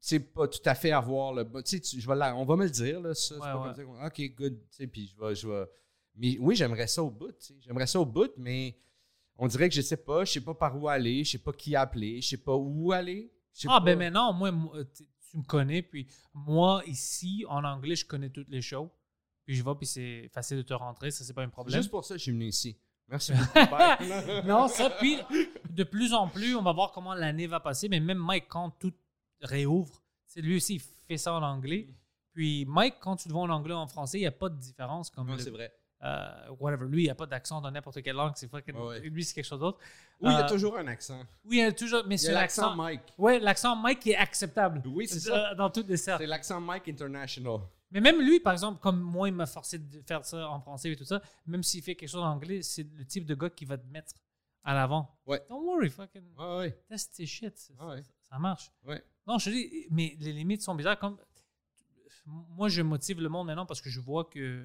[0.00, 1.44] C'est pas tout à fait avoir le.
[1.44, 3.34] Tu sais, tu- je vais la- on va me le dire, là, ça.
[3.36, 3.84] c'est Ouais, pas ouais.
[3.84, 4.58] comme ça ok, good.
[4.70, 5.64] tu sais, Puis je vais, je vais.
[6.16, 7.34] Mais oui, j'aimerais ça au bout.
[7.60, 8.78] J'aimerais ça au bout, mais
[9.36, 10.24] on dirait que je sais pas.
[10.24, 11.24] Je sais pas par où aller.
[11.24, 12.20] Je sais pas qui appeler.
[12.20, 13.32] Je sais pas où aller.
[13.64, 18.04] Ah, pas- ben maintenant, moi, moi, tu me connais, puis moi, ici, en anglais, je
[18.06, 18.90] connais toutes les shows.
[19.44, 21.76] Puis je vais, puis c'est facile de te rentrer, ça, c'est pas un problème.
[21.76, 22.78] Juste pour ça, je suis venu ici.
[23.08, 23.74] Merci beaucoup.
[24.46, 25.18] Non, ça, puis
[25.68, 28.70] de plus en plus, on va voir comment l'année va passer, mais même Mike, quand
[28.70, 28.94] tout
[29.42, 31.88] réouvre, c'est lui aussi, il fait ça en anglais.
[32.32, 34.48] Puis Mike, quand tu le vois en anglais ou en français, il n'y a pas
[34.48, 35.10] de différence.
[35.10, 35.72] Comme Non, le- c'est vrai.
[36.04, 36.86] Euh, whatever.
[36.86, 38.32] Lui, il n'y a pas d'accent dans n'importe quelle langue.
[38.36, 39.00] C'est fucking- Ouais.
[39.00, 39.78] Lui, c'est quelque chose d'autre.
[40.20, 41.20] Oui, il y a Euh, toujours un accent.
[41.44, 42.76] Oui, il y a toujours, mais c'est l'accent.
[42.76, 43.00] Mike.
[43.18, 44.82] Ouais, l'accent Mike qui est acceptable.
[44.86, 45.54] Oui, c'est Euh, ça.
[45.54, 46.22] Dans toutes les cercles.
[46.24, 47.60] C'est l'accent Mike International.
[47.90, 50.90] Mais même lui, par exemple, comme moi, il m'a forcé de faire ça en français
[50.90, 53.50] et tout ça, même s'il fait quelque chose en anglais, c'est le type de gars
[53.50, 54.12] qui va te mettre
[54.64, 55.16] à l'avant.
[55.26, 55.40] Ouais.
[55.48, 56.70] Don't worry, fucking Ouais, ouais.
[56.88, 57.56] test tes shit.
[57.56, 58.02] Ça, ouais.
[58.02, 58.70] ça- ça marche.
[58.84, 59.02] Ouais.
[59.26, 60.98] Non, je te dis, mais les limites sont bizarres.
[60.98, 61.18] Comme
[62.26, 64.62] moi, je motive le monde maintenant parce que je vois que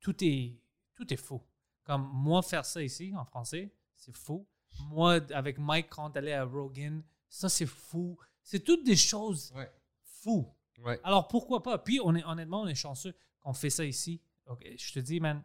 [0.00, 0.60] tout est
[0.94, 1.44] tout est faux.
[1.84, 4.46] Comme moi faire ça ici en français, c'est faux.
[4.90, 8.18] Moi avec Mike quand allait à Rogan, ça c'est fou.
[8.42, 9.70] C'est toutes des choses Ouais.
[10.04, 10.46] fous.
[10.78, 11.00] Ouais.
[11.04, 11.78] Alors pourquoi pas?
[11.78, 14.20] Puis on est honnêtement, on est chanceux qu'on fait ça ici.
[14.62, 15.42] Je te dis, man,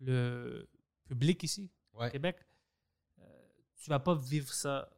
[0.00, 0.68] le
[1.04, 2.10] public ici, au.
[2.10, 2.36] Québec,
[3.20, 3.22] euh,
[3.76, 4.90] tu vas pas vivre ça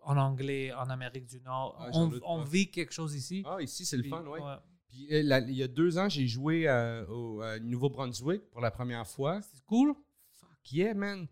[0.00, 1.76] en anglais, en Amérique du Nord.
[1.80, 3.42] Ah, on vit quelque chose ici.
[3.46, 4.40] Ah, ici, c'est le fun, ouais.
[4.92, 8.70] Puis, euh, il y a deux ans, j'ai joué euh, au euh, Nouveau-Brunswick pour la
[8.70, 9.40] première fois.
[9.40, 9.94] C'est cool.
[10.32, 11.26] Fuck yeah, man.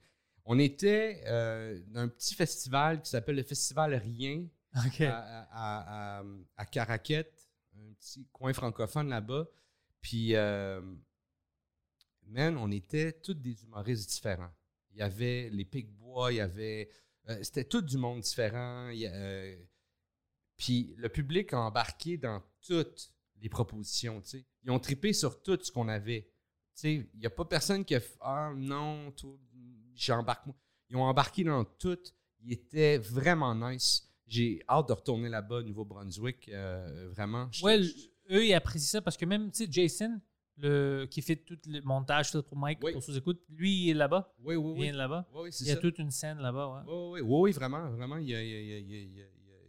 [0.47, 4.81] On était euh, dans un petit festival qui s'appelle le Festival Rien à,
[5.51, 6.25] à, à,
[6.57, 9.47] à Caraquette, un petit coin francophone là-bas.
[10.01, 10.97] Puis, man,
[12.57, 14.55] on était tous des humoristes différents.
[14.93, 16.89] Il y avait les Picbois, il y avait.
[17.43, 18.89] C'était tout du monde différent.
[18.89, 19.55] il y a,
[20.57, 24.21] puis le public a embarqué dans toutes les propositions.
[24.21, 24.47] tu sais.
[24.65, 26.23] Ils ont trippé sur tout ce qu'on avait.
[26.75, 29.13] Tu sais, Il n'y a pas personne qui a fait Ah non,
[29.95, 30.55] j'embarque moi.
[30.89, 31.99] Ils ont embarqué dans tout.
[32.43, 34.07] Ils étaient vraiment nice.
[34.27, 37.51] J'ai hâte de retourner là-bas, Nouveau-Brunswick, euh, vraiment.
[37.63, 37.81] Ouais,
[38.31, 40.21] eux, ils apprécient ça parce que même, tu sais, Jason,
[40.57, 42.93] le, qui fait tout le montage tout pour Mike, Oui.
[42.93, 44.33] pour sous-écoute, lui, il est là-bas.
[44.39, 44.83] oui, oui, Il oui.
[44.85, 45.29] vient de là-bas.
[45.35, 45.81] Oui, oui, Il y a ça.
[45.81, 46.93] toute une scène là-bas, ouais.
[47.13, 48.17] Oui, oui, vraiment, vraiment.
[48.19, 49.27] Il il il il il y a- il y a-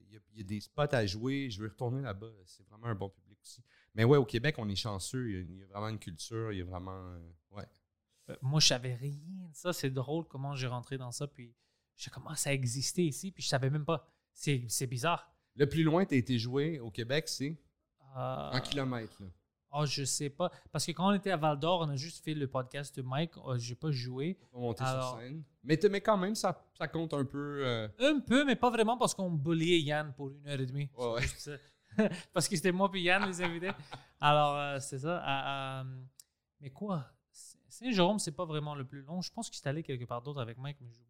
[0.09, 1.49] il y a- il y a des spots à jouer.
[1.49, 2.31] Je veux retourner là-bas.
[2.45, 3.63] C'est vraiment un bon public aussi.
[3.93, 5.29] Mais ouais, au Québec, on est chanceux.
[5.29, 6.51] Il y a, il y a vraiment une culture.
[6.51, 6.97] Il y a vraiment.
[6.97, 7.19] euh,
[7.51, 7.65] ouais.
[8.29, 9.15] Euh, Moi, je savais rien
[9.49, 9.73] de ça.
[9.73, 11.27] C'est drôle comment j'ai rentré dans ça.
[11.27, 11.53] Puis,
[11.97, 13.31] j'ai commencé à exister ici.
[13.31, 14.07] Puis, je savais même pas.
[14.33, 15.29] C'est bizarre.
[15.55, 17.59] Le plus loin tu as été joué au Québec, c'est?
[18.15, 19.21] Euh, un kilomètre.
[19.21, 19.27] Là.
[19.73, 20.49] oh, je sais pas.
[20.71, 23.01] Parce que quand on était à Val d'Or, on a juste fait le podcast de
[23.01, 23.33] Mike.
[23.35, 24.35] Oh, j'ai pas joué.
[24.51, 25.43] Pour monter Alors- sur scène.
[25.63, 27.65] Mais, mais quand même, ça, ça compte un peu.
[27.65, 30.89] euh, Un peu, mais pas vraiment parce qu'on bulliait Yann pour une heure et demie.
[30.97, 31.59] Ouais, ouais.
[32.33, 33.71] Parce que c'était moi puis Yann les invités.
[34.19, 35.17] Alors, euh, c'est ça.
[35.23, 36.01] Euh, euh,
[36.59, 37.05] mais quoi?
[37.67, 39.21] Saint-Jérôme, c'est pas vraiment le plus long.
[39.21, 41.07] Je pense que j'étais allé quelque part d'autre avec Mike, mais j'oublie.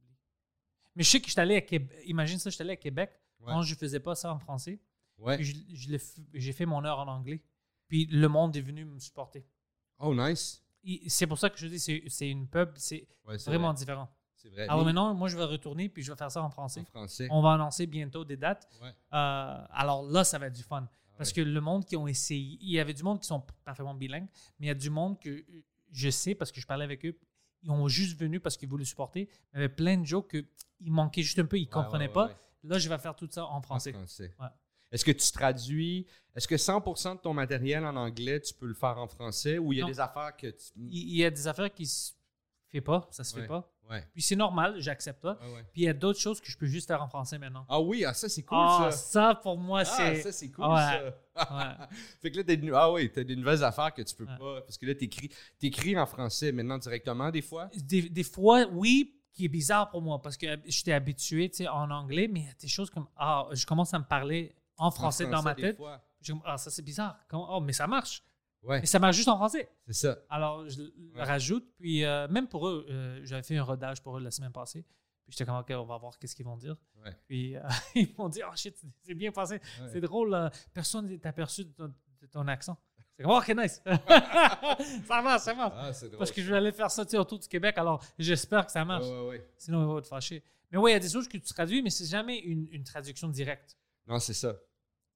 [0.95, 1.97] Mais je sais que j'étais allé à Québec.
[2.05, 3.51] Imagine ça, j'étais allé à Québec Ouais.
[3.53, 4.79] quand je faisais pas ça en français.
[5.17, 5.37] Ouais.
[5.37, 5.97] Puis je- je
[6.33, 7.41] j'ai fait mon heure en anglais.
[7.87, 9.45] Puis le monde est venu me supporter.
[9.99, 10.63] Oh, nice.
[11.07, 13.77] C'est pour ça que je dis c'est c'est une pub, c'est Ouais, vraiment vrai.
[13.79, 14.09] différent.
[14.41, 14.63] C'est vrai.
[14.63, 16.81] Alors Mais maintenant, moi, je vais retourner puis je vais faire ça en français.
[16.81, 17.27] en français.
[17.29, 18.67] On va annoncer bientôt des dates.
[18.81, 18.89] Ouais.
[19.13, 20.87] Euh, alors là, ça va être du fun.
[21.17, 21.35] Parce Ouais.
[21.35, 24.27] que le monde qui ont essayé, il y avait du monde qui sont parfaitement bilingues,
[24.59, 25.43] mais il y a du monde que
[25.91, 27.15] je sais parce que je parlais avec eux,
[27.61, 29.29] ils ont juste venu parce qu'ils voulaient supporter.
[29.53, 32.09] Il y avait plein de jokes qu'ils manquaient juste un peu, ils ne Ouais, comprenaient
[32.09, 32.31] pas.
[32.63, 33.91] Là, je vais faire tout ça en En français.
[33.93, 34.33] français.
[34.39, 34.47] Ouais.
[34.91, 38.73] Est-ce que tu traduis, est-ce que 100% de ton matériel en anglais, tu peux le
[38.73, 39.89] faire en français ou il y a Non.
[39.91, 40.71] des affaires que tu.
[40.75, 42.13] Il il y a des affaires qui se
[42.67, 43.41] fait pas, ça se Ouais.
[43.43, 43.71] fait pas.
[43.91, 44.07] Ouais.
[44.13, 45.37] Puis c'est normal, j'accepte ça.
[45.41, 45.63] Ouais, ouais.
[45.73, 47.65] Puis il y a d'autres choses que je peux juste faire en français maintenant.
[47.67, 48.91] Ah oui, ah, ça c'est cool Ah, ça.
[48.91, 51.13] ça pour moi Ah, c'est ça c'est cool ça.
[52.21, 54.61] fait que là, t'as des, ah oui, t'as des nouvelles affaires que tu peux pas.
[54.61, 55.29] Parce que là, t'écris,
[55.59, 57.69] t'écris en français maintenant directement des fois?
[57.75, 61.67] des, des fois, oui, qui est bizarre pour moi parce que j'étais habitué tu sais,
[61.67, 64.55] en anglais, mais il y a des choses comme Ah, je commence à me parler
[64.77, 65.77] en français, dans ma tête.
[66.21, 67.17] Je ah, ça c'est bizarre.
[67.27, 68.23] Comment- Oh, mais ça marche.
[68.63, 69.69] Ouais, Mais ça marche juste en français.
[69.87, 70.17] c'est ça.
[70.29, 70.91] Alors, je le
[71.23, 71.65] rajoute.
[71.79, 74.83] Puis, euh, même pour eux, euh, j'avais fait un rodage pour eux la semaine passée.
[74.83, 76.75] Puis, j'étais comme, OK, on va voir qu'est-ce qu'ils vont dire.
[77.03, 77.15] Ouais.
[77.27, 77.61] Puis, euh,
[77.95, 79.55] ils m'ont dit, oh shit, c'est bien passé.
[79.55, 79.89] Ouais.
[79.91, 80.51] C'est drôle.
[80.73, 81.87] personne n'est aperçu de ton,
[82.21, 82.77] de ton accent.
[83.17, 83.81] C'est comme, OK, nice.
[85.07, 85.73] ça marche, ça marche.
[85.75, 86.17] Ah, drôle.
[86.17, 87.77] Parce que je vais aller faire ça autour du Québec.
[87.77, 89.05] Alors, j'espère que ça marche.
[89.57, 90.43] Sinon, ils vont te fâcher.
[90.71, 92.83] Mais oui, il y a des choses que tu traduis, mais c'est jamais une, une
[92.83, 93.75] traduction directe.
[94.07, 94.55] Non, c'est ça.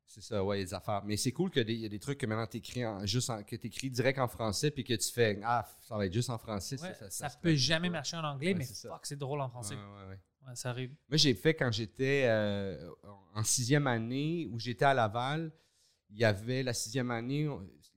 [0.07, 1.03] C'est ça, ouais, des affaires.
[1.03, 3.55] Mais c'est cool qu'il y a des trucs que maintenant t'écris en, juste en, que
[3.89, 6.79] direct en français puis que tu fais Ah, ça va être juste en français.
[6.81, 8.89] Ouais, ça, ça, se peut jamais marcher en anglais, Ouais, mais c'est ça.
[8.89, 9.75] fuck, c'est drôle en français.
[9.75, 10.91] Ouais, ça arrive.
[11.09, 12.89] Moi, j'ai fait quand j'étais euh,
[13.33, 15.51] en sixième année où j'étais à Laval.
[16.11, 17.49] Il y avait la sixième année,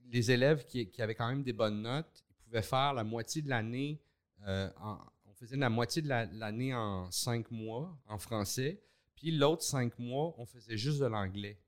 [0.09, 3.41] les élèves qui, qui avaient quand même des bonnes notes, ils pouvaient faire la moitié
[3.41, 4.01] de l'année.
[4.47, 8.81] euh, en- on faisait la moitié de la- l'année en cinq mois en français.
[9.15, 11.59] Puis l'autre cinq mois, on faisait juste de l'anglais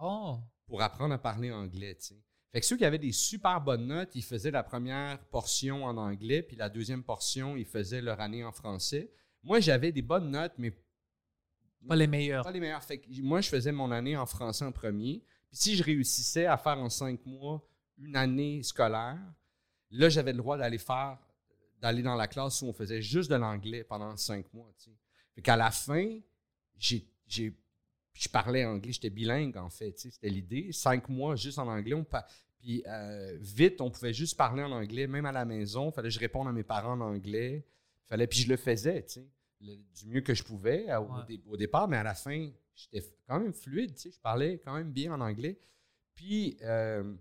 [0.00, 1.94] Oh, pour apprendre à parler anglais.
[1.96, 2.22] tu sais.
[2.52, 5.96] Fait que ceux qui avaient des super bonnes notes, ils faisaient la première portion en
[5.96, 9.12] anglais, puis la deuxième portion, ils faisaient leur année en français.
[9.42, 10.72] Moi, j'avais des bonnes notes, mais
[11.86, 12.44] pas les meilleurs.
[12.44, 12.82] pas les meilleurs.
[12.82, 15.22] Fait que moi, je faisais mon année en français en premier.
[15.48, 17.66] Puis si je réussissais à faire en cinq mois
[17.98, 19.18] une année scolaire,
[19.90, 21.18] là, j'avais le droit d'aller faire,
[21.80, 24.72] d'aller dans la classe où on faisait juste de l'anglais pendant cinq mois.
[24.76, 24.96] tu sais.
[25.34, 26.18] Fait qu'à la fin,
[26.76, 27.06] j'ai,
[28.12, 29.98] j'ai- je parlais anglais, j'étais bilingue en fait.
[29.98, 30.72] C'était l'idée.
[30.72, 31.94] Cinq mois juste en anglais.
[31.94, 32.06] On
[32.58, 35.90] puis euh, vite, on pouvait juste parler en anglais, même à la maison.
[35.90, 37.64] fallait que je réponde à mes parents en anglais.
[38.06, 39.26] Fallait, puis je le faisais, tu sais,
[39.60, 41.24] le- du mieux que je pouvais au, Ouais.
[41.28, 44.58] dé- au départ, mais à la fin, j'étais quand même fluide, tu sais, je parlais
[44.64, 45.58] quand même bien en anglais.
[46.14, 47.14] Puis, euh,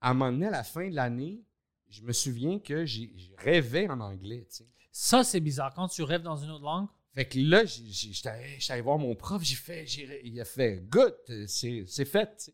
[0.00, 1.42] à un moment donné, à la fin de l'année,
[1.88, 4.66] je me souviens que j'ai- je rêvais en anglais, tu sais.
[4.92, 5.72] Ça, c'est bizarre.
[5.74, 8.28] Quand tu rêves dans une autre langue, Fait que là, j'étais
[8.68, 9.84] allé voir mon prof, j'ai fait,
[10.24, 11.14] il a fait, good,
[11.48, 12.52] c'est c'est fait.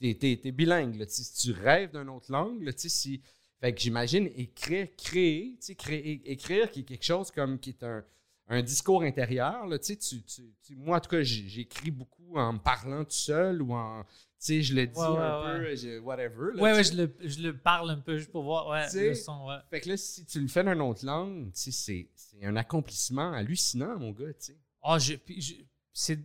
[0.00, 3.22] T'es- t'es bilingue, si tu rêves d'une autre langue, si...
[3.60, 8.02] Fait que j'imagine écrire, créer, créer, écrire qui est quelque chose comme qui est un,
[8.48, 13.10] un discours intérieur, tu tu, moi, en tout cas, j'écris beaucoup en me parlant tout
[13.10, 14.02] seul ou en,
[14.46, 15.58] sais, je le dis Ouais, un ouais.
[15.70, 18.42] peu, je- whatever, là, ouais, ouais, je le, je le parle un peu juste pour
[18.44, 18.68] voir.
[18.68, 19.56] Ouais, le son, ouais.
[19.70, 22.56] Fait que là, si tu le fais dans une autre langue, tu sais, c'est un
[22.56, 24.58] accomplissement hallucinant, mon gars, tu sais.
[24.82, 25.54] Ah, je- je-
[25.92, 26.18] c'est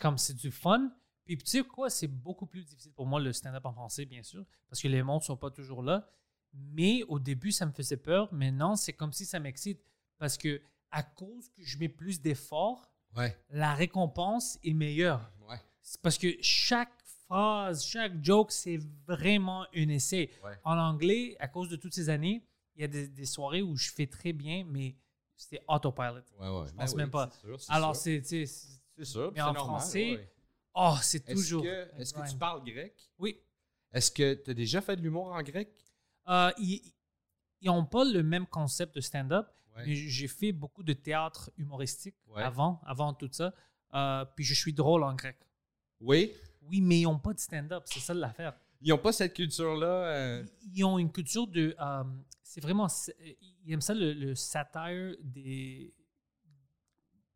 [0.00, 0.90] comme c'est du fun.
[1.24, 4.22] Puis tu sais quoi, c'est beaucoup plus difficile pour moi le stand-up en français, bien
[4.22, 6.08] sûr, parce que les mots ne sont pas toujours là.
[6.54, 8.32] Mais au début, ça me faisait peur.
[8.32, 9.82] Maintenant, c'est comme si ça m'excite.
[10.16, 15.30] Parce que à cause que je mets plus d'efforts, Ouais, la récompense est meilleure.
[15.48, 15.60] ouais.
[15.82, 16.92] C'est parce que chaque
[17.28, 20.30] phrase, chaque joke, c'est vraiment un essai.
[20.44, 20.52] Ouais.
[20.64, 22.42] En anglais, à cause de toutes ces années,
[22.74, 24.96] il y a des, des soirées où je fais très bien, mais
[25.36, 26.22] c'était autopilot.
[26.38, 26.66] Ouais, ouais.
[26.68, 27.28] Je pense même pas.
[27.30, 28.46] c'est sûr, Alors, c'est, c'est-
[29.04, 29.30] sûr.
[29.34, 30.28] mais en normal, français,
[30.74, 31.62] oh, c'est Est-ce toujours.
[31.62, 32.94] que, est-ce que tu parles grec?
[33.18, 33.40] Oui.
[33.92, 35.70] Est-ce que tu as déjà fait de l'humour en grec?
[36.28, 36.82] Euh, ils
[37.62, 42.80] n'ont pas le même concept de stand-up, mais j'ai fait beaucoup de théâtre humoristique avant,
[42.84, 43.54] avant tout ça.
[43.94, 45.36] Euh, puis je suis drôle en grec.
[46.00, 46.32] Oui?
[46.68, 48.54] Oui, mais ils n'ont pas de stand-up, c'est ça l'affaire.
[48.80, 49.86] Ils n'ont pas cette culture-là.
[49.86, 51.74] euh, Ils ont une culture de.
[51.80, 52.04] euh,
[52.42, 52.86] c'est vraiment.
[53.64, 55.92] Ils aiment ça, le, le satire des,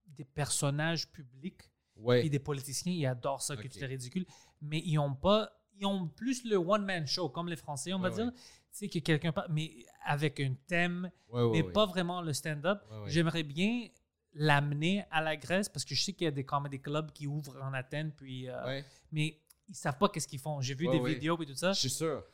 [0.07, 1.61] des personnages publics
[1.97, 2.21] Ouais.
[2.21, 2.93] puis des politiciens.
[2.93, 4.25] Ils adorent ça, que tu ridicule.
[4.61, 5.51] Mais ils ont pas.
[5.79, 8.27] Ils ont plus le one-man show, comme les Français, on va Ouais, dire.
[8.27, 8.33] ouais.
[8.33, 8.39] Tu
[8.79, 11.11] sais, que quelqu'un parle, mais avec un thème,
[11.53, 12.81] mais pas vraiment le stand-up.
[13.07, 13.89] J'aimerais bien
[14.35, 17.27] l'amener à la Grèce parce que je sais qu'il y a des comedy clubs qui
[17.27, 20.61] ouvrent en Athènes, puis, euh, Ouais, mais ils savent pas qu'est-ce qu'ils font.
[20.61, 21.15] J'ai vu Ouais, des ouais.
[21.15, 21.73] vidéos et tout ça.
[21.73, 22.25] je suis sûr.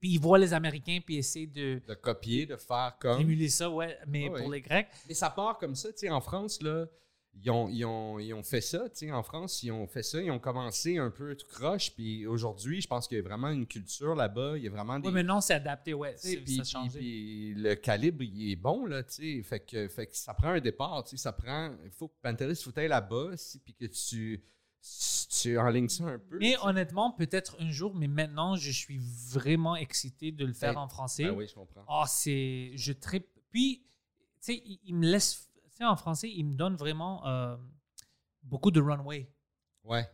[0.00, 3.20] Puis ils voient les Américains puis essaient de De copier, de faire comme.
[3.20, 4.88] émuler ça, ouais, mais pour les Grecs.
[5.08, 6.86] Mais ça part comme ça, tu sais, en France, là,
[7.42, 10.02] ils ont, ils ont, ils ont fait ça, tu sais, en France, ils ont fait
[10.02, 13.22] ça, ils ont commencé un peu tout croche, puis aujourd'hui, je pense qu'il y a
[13.22, 15.08] vraiment une culture là-bas, il y a vraiment des...
[15.08, 16.98] Oui, maintenant c'est adapté, ouais, c'est- changé.
[16.98, 20.48] puis le calibre, il est bon, là, tu sais, fait que, fait que ça prend
[20.48, 21.72] un départ, tu sais, ça prend...
[21.84, 23.30] Il faut que Pantelis, il faut que t'ailles là-bas,
[23.64, 24.42] puis que tu,
[25.42, 26.38] tu enlignes ça un peu.
[26.38, 28.98] Mais honnêtement, peut-être un jour, mais maintenant, je suis
[29.30, 31.24] vraiment excité de le faire Ben, en français.
[31.24, 31.84] Ben oui, je comprends.
[31.88, 32.70] Ah, c'est.
[32.74, 33.26] Je tripe.
[33.50, 35.48] Puis, tu sais, il, il me laisse.
[35.76, 37.56] Sais, en français, il me donne vraiment euh,
[38.42, 39.28] beaucoup de runway.
[39.84, 40.08] Ouais.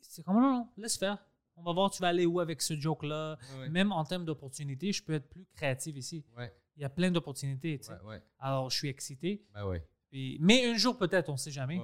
[0.00, 1.18] C'est comme, non, non, laisse faire.
[1.56, 3.38] On va voir, tu vas aller où avec ce joke-là.
[3.58, 3.68] Ouais.
[3.68, 6.24] Même en termes d'opportunités, je peux être plus créatif ici.
[6.36, 6.52] Ouais.
[6.76, 7.92] Il y a plein d'opportunités, tu sais.
[7.94, 8.08] Ouais.
[8.16, 8.22] Ouais.
[8.38, 9.44] Alors, je suis excité.
[9.54, 9.86] Ben ouais.
[10.10, 11.78] Puis- mais un jour, peut-être, on ne sait jamais.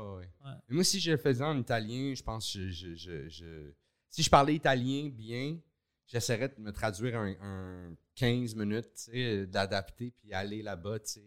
[0.68, 3.72] Moi, si je le faisais en italien, je pense que je, je- je- je-
[4.10, 5.58] si je parlais italien bien,
[6.06, 11.12] j'essaierais de me traduire un, un 15 minutes, tu sais, d'adapter puis aller là-bas, tu
[11.12, 11.24] sais.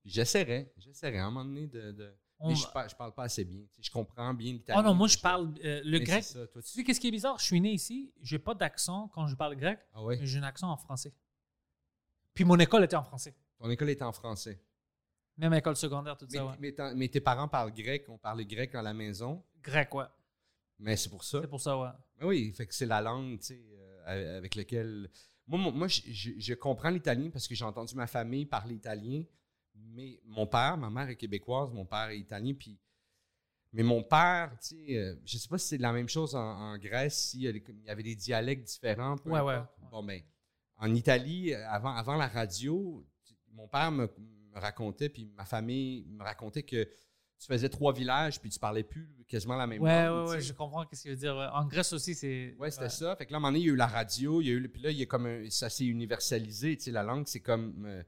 [0.00, 1.92] Puis j'essaierais, j'essaierais à un moment donné de.
[1.92, 3.60] de- On mais je, parle, je parle pas assez bien.
[3.78, 4.80] Je comprends bien l'italien.
[4.80, 6.24] Oh non, moi, mais je parle euh, le mais grec.
[6.24, 7.38] ça, toi, Tu tu- sais, qu'est-ce qui est bizarre?
[7.38, 10.16] Je suis né ici, j'ai pas d'accent quand je parle grec, Ah ouais?
[10.18, 11.12] mais j'ai un accent en français.
[12.34, 13.34] Puis mon école était en français.
[13.58, 14.58] Ton école est en français.
[15.36, 16.54] Même école secondaire, tout Mais, ça, ouais.
[16.58, 20.04] mais mais tes parents parlent grec, on parlait grec à la maison, Grec, ouais.
[20.78, 21.40] mais c'est pour ça.
[21.42, 21.88] C'est pour ça, ouais.
[22.18, 23.62] Ben oui, fait que c'est la langue, tu sais,
[24.06, 25.10] euh, avec laquelle.
[25.46, 29.24] Moi, moi je, je- je comprends l'italien parce que j'ai entendu ma famille parler italien,
[29.74, 32.78] mais mon père, ma mère est québécoise, mon père est italien, puis.
[33.72, 36.40] Mais mon père, tu sais, euh, je sais pas si c'est la même chose en,
[36.40, 39.16] en Grèce, s'il y, avait des dialectes différents.
[39.16, 39.78] peu Ouais, ouais, importe.
[39.80, 39.88] ouais.
[39.92, 40.20] Bon, ben,
[40.78, 43.06] en Italie, euh, avant, avant la radio,
[43.52, 44.08] mon père me,
[44.52, 48.82] me racontait, puis ma famille me racontait que tu faisais trois villages, puis tu parlais
[48.82, 50.26] plus quasiment la même Ouais, langue.
[50.26, 51.36] ouais, ouais, je comprends ce qu'il veut dire.
[51.54, 52.56] En Grèce aussi, c'est.
[52.58, 53.14] Ouais, c'était ça.
[53.14, 54.50] Fait que là, à un moment donné, il y a eu la radio, il y
[54.50, 57.04] a eu, puis là, il y a comme un- ça s'est universalisé, tu sais, la
[57.04, 57.84] langue, c'est comme.
[57.86, 58.02] euh,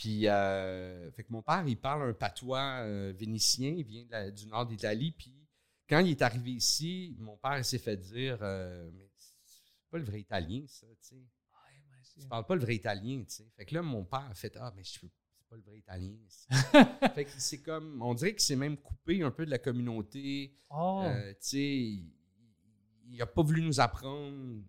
[0.00, 4.30] puis, euh, fait que mon père, il parle un patois euh, vénitien, il vient la-
[4.30, 5.34] du nord d'Italie, puis
[5.90, 10.04] quand il est arrivé ici, mon père s'est fait dire, euh, mais c'est pas le
[10.04, 11.16] vrai italien, ça, tu sais.
[12.22, 13.46] Tu parles pas le vrai italien, tu sais.
[13.54, 16.16] Fait que là, mon père a fait, ah, mais je c'est pas le vrai italien.
[17.14, 20.56] fait que c'est comme, on dirait qu'il s'est même coupé un peu de la communauté.
[20.70, 22.10] Oh, tu sais, il-
[23.18, 24.62] n'a pas voulu nous apprendre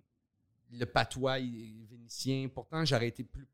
[0.71, 2.49] le patois vénitien.
[2.53, 3.47] Pourtant, j'aurais été plus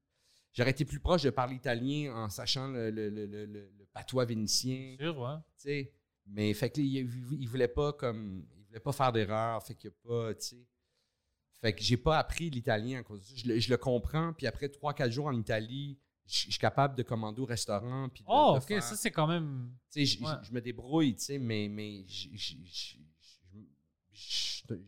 [0.58, 4.96] j'aurais été plus proche de parler italien en sachant le, le- le- le- patois vénitien.
[5.00, 5.36] sûr, ouais.
[5.58, 5.94] tu sais.
[6.26, 9.92] Mais fait que, il, il voulait pas comme il voulait pas faire d'erreur, fait qu'il
[9.92, 10.68] pas, tu sais.
[11.62, 13.34] Fait que j'ai pas appris l'italien à cause de ça.
[13.36, 15.98] Je le, je le comprends, puis après 3-4 jours en Italie,
[16.28, 18.10] je je suis capable de commander au restaurant.
[18.10, 19.72] Puis de- Oh, de ok, faire- ça, c'est quand même.
[19.90, 20.32] tu sais, je- Ouais.
[20.44, 22.06] je je me débrouille, tu sais, mais, mais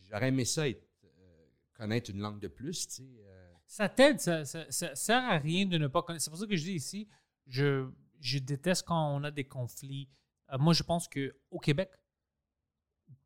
[0.09, 3.03] j'aurais aimé ça être, euh, connaître une langue de plus, tu sais.
[3.19, 3.48] euh.
[3.71, 6.23] Ça t'aide, ça, ça, ça sert à rien de ne pas connaître.
[6.23, 7.07] C'est pour ça que je dis ici,
[7.45, 7.87] je,
[8.19, 10.09] je déteste quand on a des conflits.
[10.51, 11.91] Euh, moi, je pense qu'au Québec,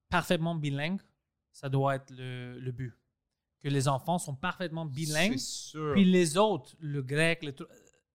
[0.09, 0.99] parfaitement bilingue,
[1.51, 2.93] ça doit être le, le but.
[3.61, 5.37] Que les enfants sont parfaitement bilingues.
[5.37, 5.93] Sûr.
[5.93, 7.67] Puis les autres, le grec, le tout-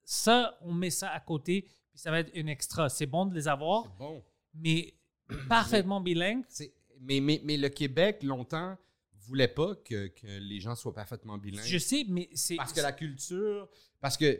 [0.04, 2.90] ça, on met ça à côté, puis ça va être un extra.
[2.90, 4.22] C'est bon de les avoir, bon.
[4.52, 4.94] mais
[5.48, 8.76] parfaitement bilingue, C'est- Mais, mais, mais le Québec, longtemps,
[9.26, 11.64] voulait pas que, que les gens soient parfaitement bilingues.
[11.66, 12.56] je sais, mais c'est.
[12.56, 13.68] Parce que la culture,
[14.00, 14.38] parce que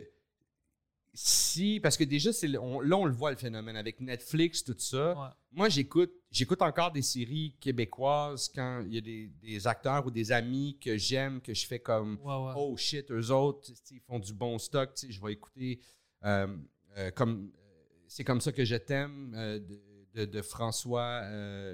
[1.13, 2.29] si, parce que déjà,
[2.61, 5.17] on- là, on le voit le phénomène avec Netflix, tout ça.
[5.19, 5.27] Ouais.
[5.51, 10.11] Moi, j'écoute, j'écoute encore des séries québécoises quand il y a des, des acteurs ou
[10.11, 12.53] des amis que j'aime, que je fais comme Ouais, ouais.
[12.55, 15.79] oh shit, eux autres, ils font du bon stock, je vais écouter
[16.25, 16.47] euh,
[16.97, 17.51] euh, comme
[18.07, 19.81] c'est comme ça que je t'aime euh, de,
[20.13, 21.21] de- de François,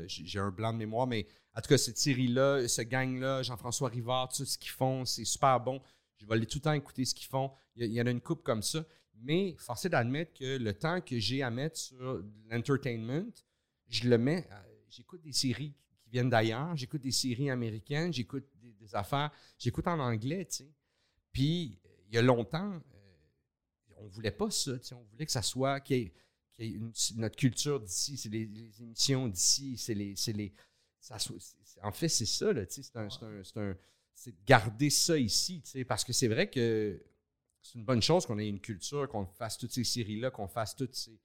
[0.07, 1.27] j'ai j'ai un blanc de mémoire, mais
[1.57, 5.59] en tout cas, cette série-là, ce gang-là, Jean-François Rivard, tout ce qu'ils font, c'est super
[5.59, 5.81] bon.
[6.17, 7.51] Je vais aller tout le temps écouter ce qu'ils font.
[7.75, 8.85] Il y, en a une coupe comme ça.
[9.21, 13.31] Mais forcé d'admettre que le temps que j'ai à mettre sur l'entertainment,
[13.87, 14.47] je le mets.
[14.89, 19.99] J'écoute des séries qui viennent d'ailleurs, j'écoute des séries américaines, j'écoute des, affaires, j'écoute en
[19.99, 20.71] anglais, tu sais.
[21.31, 24.73] Puis, il y a longtemps, euh, on voulait pas ça.
[24.91, 26.79] On voulait que ça soit, qu'il y ait-
[27.15, 30.15] notre culture d'ici, c'est les, émissions d'ici, c'est les.
[30.15, 30.53] c'est les
[31.05, 31.17] ça
[31.83, 32.91] en fait, c'est ça, là, tu sais.
[34.17, 35.61] C'est de garder ça ici.
[35.87, 37.03] Parce que c'est vrai que
[37.61, 40.75] c'est une bonne chose qu'on ait une culture, qu'on fasse toutes ces séries-là, qu'on fasse
[40.75, 41.19] toutes ces.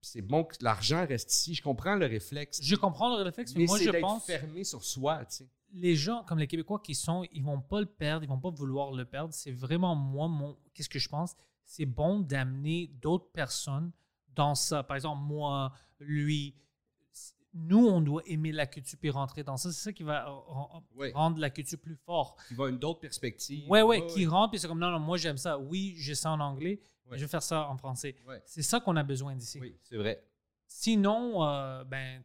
[0.00, 1.54] C'est bon que l'argent reste ici.
[1.54, 2.60] Je comprends le réflexe.
[2.62, 5.48] Je comprends le réflexe, mais, mais moi, je pense fermé sur soi, tu sais.
[5.72, 8.50] les gens comme les Québécois qui sont, ils vont pas le perdre, ils vont pas
[8.50, 9.34] vouloir le perdre.
[9.34, 11.34] C'est vraiment moi, mon, qu'est-ce que je pense?
[11.64, 13.90] C'est bon d'amener d'autres personnes
[14.34, 14.84] dans ça.
[14.84, 16.54] Par exemple, moi, lui,
[17.56, 19.72] nous, on doit aimer la culture puis rentrer dans ça.
[19.72, 20.28] C'est ça qui va
[20.94, 21.10] Ouais.
[21.12, 22.38] rendre la culture plus forte.
[22.48, 23.68] Qui va une d'autres perspectives.
[23.70, 25.58] Ouais, ouais, qui rentre puis c'est comme non, non, moi j'aime ça.
[25.58, 26.80] Oui, j'ai ça en anglais,
[27.12, 28.14] je vais faire ça en français.
[28.44, 29.58] C'est ça qu'on a besoin d'ici.
[29.60, 30.22] Oui, c'est vrai.
[30.68, 32.22] Sinon, euh, ben,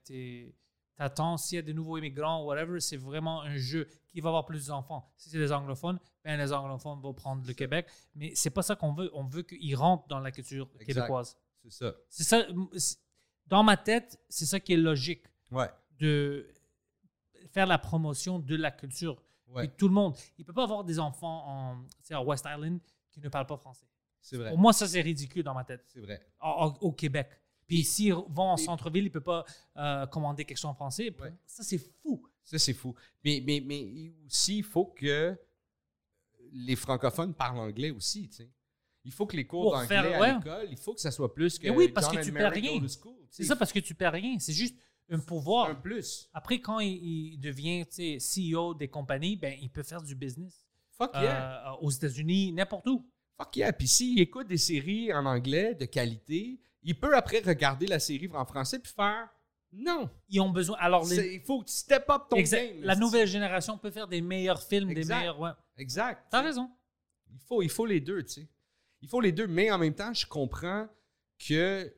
[0.95, 4.45] t'attends s'il y a des nouveaux immigrants, whatever, c'est vraiment un jeu qui va avoir
[4.45, 5.11] plus d'enfants.
[5.15, 7.87] Si c'est des anglophones, ben, les anglophones vont prendre le Québec.
[8.15, 9.09] Mais c'est pas ça qu'on veut.
[9.13, 10.85] On veut qu'ils rentrent dans la culture Exact.
[10.93, 11.37] québécoise.
[11.63, 11.93] C'est ça.
[12.09, 12.47] C'est ça.
[13.51, 15.69] Dans ma tête, c'est ça qui est logique Ouais.
[15.99, 16.47] de
[17.51, 19.21] faire la promotion de la culture.
[19.49, 19.67] Ouais.
[19.67, 20.15] Tout le monde.
[20.37, 21.85] Il peut pas avoir des enfants en,
[22.15, 22.79] à West Island
[23.11, 23.85] qui ne parlent pas français.
[24.21, 24.51] C'est vrai.
[24.51, 25.83] Pour moi, ça, c'est ridicule dans ma tête.
[25.87, 26.25] C'est vrai.
[26.39, 27.27] Au, Québec.
[27.67, 29.45] Puis s'ils vont en centre-ville, ils ne peuvent pas
[29.75, 31.13] euh, commander quelque chose en français.
[31.19, 31.33] Ouais.
[31.45, 32.25] Ça, c'est fou.
[32.45, 32.95] Ça, c'est fou.
[33.25, 35.37] Mais, mais, mais aussi, il faut que
[36.53, 38.49] les francophones parlent anglais aussi, tu sais.
[39.03, 40.33] Il faut que les cours d'anglais à ouais.
[40.35, 42.51] l'école, il faut que ça soit plus que Mais oui, parce John que tu perds
[42.51, 42.79] rien.
[43.29, 44.37] C'est ça parce que tu perds rien.
[44.39, 44.75] C'est juste
[45.09, 45.69] un pouvoir.
[45.69, 46.29] un plus.
[46.33, 50.65] Après, quand il, il devient CEO des compagnies, ben, il peut faire du business.
[50.97, 51.71] Fuck yeah.
[51.71, 53.09] euh, aux États-Unis, n'importe où.
[53.37, 53.73] Fuck yeah.
[53.73, 58.29] Puis s'il écoute des séries en anglais de qualité, il peut après regarder la série
[58.33, 59.29] en français puis faire
[59.73, 60.09] non.
[60.27, 60.77] Ils ont besoin.
[60.79, 62.83] Alors, les- Il faut que tu step up ton exact- game.
[62.83, 65.13] la nouvelle génération peut faire des meilleurs films, Exact.
[65.15, 65.39] des meilleurs.
[65.39, 65.51] Ouais.
[65.77, 66.27] Exact.
[66.29, 66.69] T'as raison.
[67.31, 68.49] Il faut, il faut les deux, tu sais.
[69.01, 70.87] Il faut les deux, mais en même temps, je comprends
[71.39, 71.91] que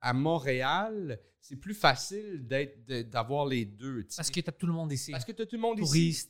[0.00, 4.04] à Montréal, c'est plus facile de- d'avoir les deux.
[4.04, 4.16] tu.
[4.16, 5.10] Parce que t'as tout le monde ici.
[5.12, 6.28] Parce que t'as tout le monde ici.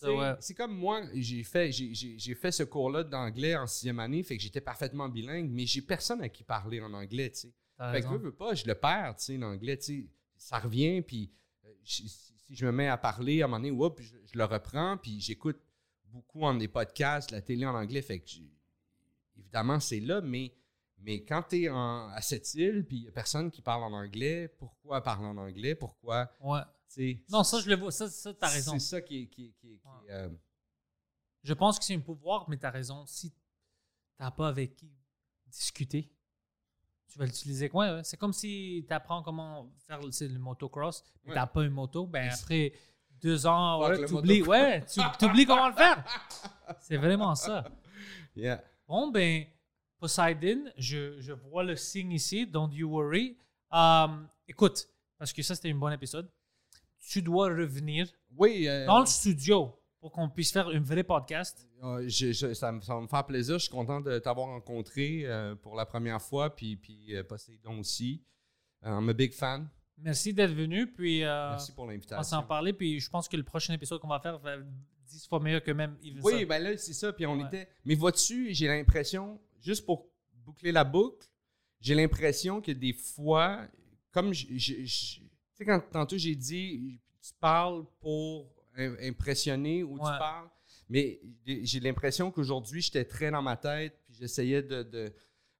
[0.00, 0.34] Tu Ouais.
[0.40, 4.22] C'est comme moi, j'ai fait, j'ai, j'ai- j'ai fait ce cours-là d'anglais en sixième année,
[4.22, 7.52] fait que j'étais parfaitement bilingue, mais j'ai personne à qui parler en anglais, tu sais.
[7.78, 10.08] T'as Fait que veux, veux pas, je le perds, tu sais, l'anglais, tu sais.
[10.36, 11.30] Ça revient, puis
[11.64, 12.12] euh, si
[12.50, 15.20] je me mets à parler, à un moment donné, whoop, je, je le reprends, puis
[15.20, 15.60] j'écoute
[16.06, 18.30] beaucoup en des podcasts, la télé en anglais, fait que
[19.36, 20.52] évidemment, c'est là, mais,
[20.98, 23.92] mais quand tu es à cette île, puis il n'y a personne qui parle en
[23.92, 25.74] anglais, pourquoi parler en anglais?
[25.74, 26.60] Pourquoi, Ouais.
[26.92, 27.24] tu.
[27.30, 27.90] Non, ça, je le vois.
[27.92, 28.72] Ça, ça t'as raison.
[28.72, 29.26] C'est ça qui est...
[29.26, 30.28] Qui, qui qui euh,
[31.42, 33.04] Je pense que c'est un pouvoir, mais t'as raison.
[33.06, 33.32] Si
[34.16, 34.90] t'as pas avec qui
[35.48, 36.10] discuter,
[37.08, 37.70] tu vas l'utiliser.
[37.72, 38.04] Ouais, ouais.
[38.04, 41.34] C'est comme si tu apprends comment faire le, motocross, mais Ouais.
[41.34, 42.72] t'as pas une moto, ben après
[43.20, 44.48] deux ans, t'oublies, motocross.
[44.48, 44.84] ouais,
[45.18, 46.04] tu oublies comment le faire.
[46.80, 47.64] C'est vraiment ça.
[48.34, 48.62] yeah.
[48.86, 49.44] Bon, ben,
[49.98, 53.36] Poseidon, je, je vois le signe ici, don't you worry.
[53.72, 56.30] Um, écoute, parce que ça, c'était un bon épisode.
[57.00, 61.66] Tu dois revenir Oui, euh, dans le studio pour qu'on puisse faire un vrai podcast.
[61.82, 63.54] Euh, je- je- ça, me- ça me faire plaisir.
[63.58, 67.78] Je suis content de t'avoir rencontré euh, pour la première fois, puis, puis euh, Poséidon
[67.78, 68.22] aussi.
[68.84, 69.68] Euh, I'm a big fan.
[69.96, 72.22] Merci d'être venu, puis euh, Merci pour on va l'invitation.
[72.22, 74.56] s'en parler, puis je pense que le prochain épisode qu'on va faire va
[75.06, 76.44] 10 fois meilleur que même Oui, ça.
[76.46, 77.12] ben là, c'est ça.
[77.12, 77.46] Puis on Ouais.
[77.46, 77.68] était.
[77.84, 80.08] Mais vois-tu, j'ai l'impression, juste pour
[80.44, 81.26] boucler la boucle,
[81.80, 83.66] j'ai l'impression que des fois,
[84.10, 84.46] comme je.
[84.46, 90.10] tu sais, quand tantôt j'ai dit, tu parles pour im- impressionner ou Ouais.
[90.12, 90.48] tu parles.
[90.88, 94.82] Mais j'ai l'impression qu'aujourd'hui, j'étais très dans ma tête, puis j'essayais de.
[94.82, 95.12] de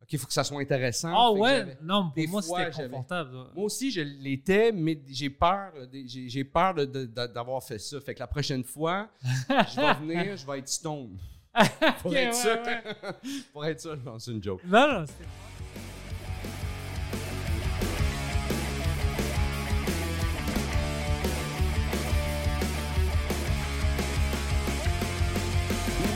[0.04, 1.08] OK, il faut que ça soit intéressant.
[1.16, 3.30] Ah que ouais, non, pour des moi c'était confortable.
[3.54, 5.72] Moi aussi, je l'étais, mais j'ai peur.
[6.04, 7.98] J'ai peur d'avoir fait ça.
[8.02, 9.08] Fait que la prochaine fois,
[9.48, 11.16] je vais venir, je vais être stone.
[12.02, 12.62] Pour Ok, être ouais, sûr.
[12.66, 13.12] ouais.
[13.52, 14.60] Pour être sûr, non, c'est une joke.
[14.66, 15.24] Non, non, c'était-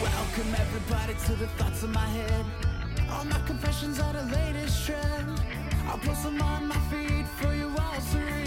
[0.03, 2.45] Welcome everybody to the thoughts in my head.
[3.11, 5.41] All my confessions are the latest trend.
[5.87, 8.38] I'll post them on my feed for you all to read.